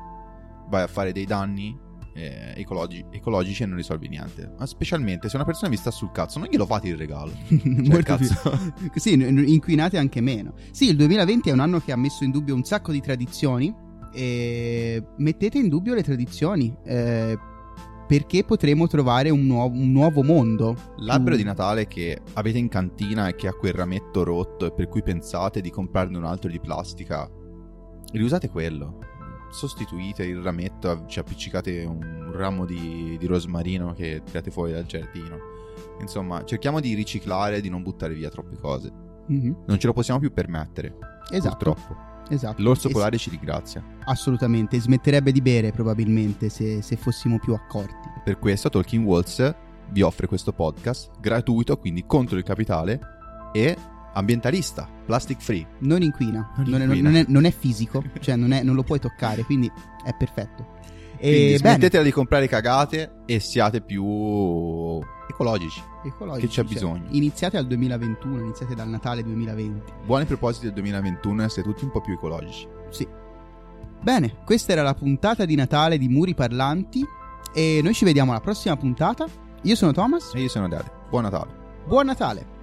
Vai 0.68 0.82
a 0.82 0.86
fare 0.86 1.12
dei 1.12 1.24
danni 1.24 1.74
eh, 2.12 2.52
ecologi- 2.56 3.04
ecologici 3.10 3.62
e 3.62 3.66
non 3.66 3.76
risolvi 3.76 4.08
niente. 4.08 4.52
Ma 4.58 4.66
specialmente 4.66 5.28
se 5.28 5.36
una 5.36 5.44
persona 5.44 5.70
vi 5.70 5.76
sta 5.76 5.90
sul 5.90 6.10
cazzo, 6.12 6.38
non 6.38 6.48
glielo 6.48 6.66
fate 6.66 6.88
il 6.88 6.96
regalo. 6.96 7.32
Cioè, 7.48 8.02
cazzo. 8.02 8.58
Sì, 8.94 9.12
inquinate 9.12 9.96
anche 9.96 10.20
meno. 10.20 10.54
Sì, 10.70 10.88
il 10.88 10.96
2020 10.96 11.48
è 11.48 11.52
un 11.52 11.60
anno 11.60 11.80
che 11.80 11.92
ha 11.92 11.96
messo 11.96 12.24
in 12.24 12.30
dubbio 12.30 12.54
un 12.54 12.64
sacco 12.64 12.92
di 12.92 13.00
tradizioni. 13.00 13.74
E 14.12 15.02
mettete 15.16 15.58
in 15.58 15.68
dubbio 15.68 15.94
le 15.94 16.02
tradizioni. 16.02 16.74
eh, 16.84 17.38
perché 18.10 18.42
potremo 18.42 18.88
trovare 18.88 19.30
un, 19.30 19.46
nuovo- 19.46 19.76
un 19.76 19.92
nuovo 19.92 20.24
mondo. 20.24 20.74
L'albero 20.96 21.36
di 21.36 21.44
Natale 21.44 21.86
che 21.86 22.18
avete 22.32 22.58
in 22.58 22.66
cantina 22.68 23.28
e 23.28 23.36
che 23.36 23.46
ha 23.46 23.52
quel 23.52 23.72
rametto 23.72 24.24
rotto 24.24 24.66
e 24.66 24.72
per 24.72 24.88
cui 24.88 25.00
pensate 25.00 25.60
di 25.60 25.70
comprarne 25.70 26.18
un 26.18 26.24
altro 26.24 26.50
di 26.50 26.58
plastica, 26.58 27.30
riusate 28.12 28.48
quello. 28.48 28.98
Sostituite 29.52 30.24
il 30.24 30.38
rametto, 30.42 31.04
ci 31.06 31.20
appiccicate 31.20 31.84
un 31.84 32.32
ramo 32.34 32.64
di, 32.64 33.16
di 33.16 33.26
rosmarino 33.26 33.92
che 33.92 34.22
tirate 34.24 34.50
fuori 34.50 34.72
dal 34.72 34.86
giardino. 34.86 35.36
Insomma, 36.00 36.44
cerchiamo 36.44 36.80
di 36.80 36.94
riciclare 36.94 37.58
e 37.58 37.60
di 37.60 37.68
non 37.68 37.84
buttare 37.84 38.14
via 38.14 38.28
troppe 38.28 38.56
cose. 38.56 38.90
Mhm, 39.28 39.56
Non 39.66 39.78
ce 39.78 39.86
lo 39.86 39.92
possiamo 39.92 40.18
più 40.18 40.32
permettere. 40.32 40.96
Esatto. 41.30 41.74
Purtroppo. 41.74 42.08
Esatto. 42.30 42.62
L'orso 42.62 42.86
E 42.86 42.90
s- 42.90 42.92
polare 42.94 43.18
ci 43.18 43.30
ringrazia. 43.30 43.82
Assolutamente. 44.04 44.78
Smetterebbe 44.80 45.32
di 45.32 45.40
bere 45.42 45.70
probabilmente 45.72 46.48
se, 46.48 46.80
se 46.82 46.96
fossimo 46.96 47.38
più 47.38 47.52
accorti. 47.54 48.08
Per 48.24 48.38
questo 48.38 48.68
Talking 48.70 49.04
Walls 49.06 49.54
vi 49.90 50.02
offre 50.02 50.26
questo 50.26 50.52
podcast 50.52 51.10
gratuito, 51.20 51.76
quindi 51.76 52.04
contro 52.06 52.36
il 52.38 52.44
capitale 52.44 53.00
e 53.52 53.76
ambientalista, 54.12 54.88
plastic 55.06 55.40
free. 55.40 55.66
Non 55.80 56.02
inquina. 56.02 56.52
Non 56.56 56.68
Non, 56.68 56.80
è, 56.80 56.84
inquina. 56.84 57.08
non 57.10 57.18
è- 57.18 57.24
non 57.28 57.44
è 57.44 57.50
fisico. 57.52 58.02
cioè, 58.20 58.36
non, 58.36 58.52
è- 58.52 58.62
non 58.62 58.74
lo 58.74 58.82
puoi 58.82 58.98
toccare. 58.98 59.42
Quindi 59.44 59.70
è 60.04 60.14
perfetto. 60.16 60.78
Quindi 61.20 61.52
E 61.52 61.58
smettetela 61.58 62.02
di 62.02 62.10
comprare 62.12 62.48
cagate 62.48 63.12
e 63.26 63.40
siate 63.40 63.82
più 63.82 64.02
ecologici. 65.28 65.82
ecologici, 66.04 66.40
che 66.40 66.46
c'è 66.48 66.62
cioè, 66.62 66.64
bisogno. 66.64 67.04
iniziate 67.10 67.58
al 67.58 67.66
2021, 67.66 68.40
iniziate 68.40 68.74
dal 68.74 68.88
Natale 68.88 69.22
2020. 69.22 69.92
Buoni 70.04 70.24
propositi 70.24 70.64
del 70.64 70.74
2021 70.74 71.42
e 71.42 71.44
essere 71.44 71.62
tutti 71.62 71.84
un 71.84 71.90
po' 71.90 72.00
più 72.00 72.14
ecologici. 72.14 72.66
Sì. 72.88 73.06
Bene, 74.02 74.36
questa 74.46 74.72
era 74.72 74.82
la 74.82 74.94
puntata 74.94 75.44
di 75.44 75.54
Natale 75.54 75.98
di 75.98 76.08
Muri 76.08 76.34
Parlanti 76.34 77.04
e 77.52 77.80
noi 77.82 77.92
ci 77.92 78.04
vediamo 78.06 78.30
alla 78.30 78.40
prossima 78.40 78.76
puntata. 78.76 79.26
Io 79.62 79.74
sono 79.76 79.92
Thomas. 79.92 80.32
E 80.34 80.40
io 80.40 80.48
sono 80.48 80.68
Dade. 80.68 80.90
Buon 81.10 81.24
Natale. 81.24 81.50
Buon 81.86 82.06
Natale. 82.06 82.58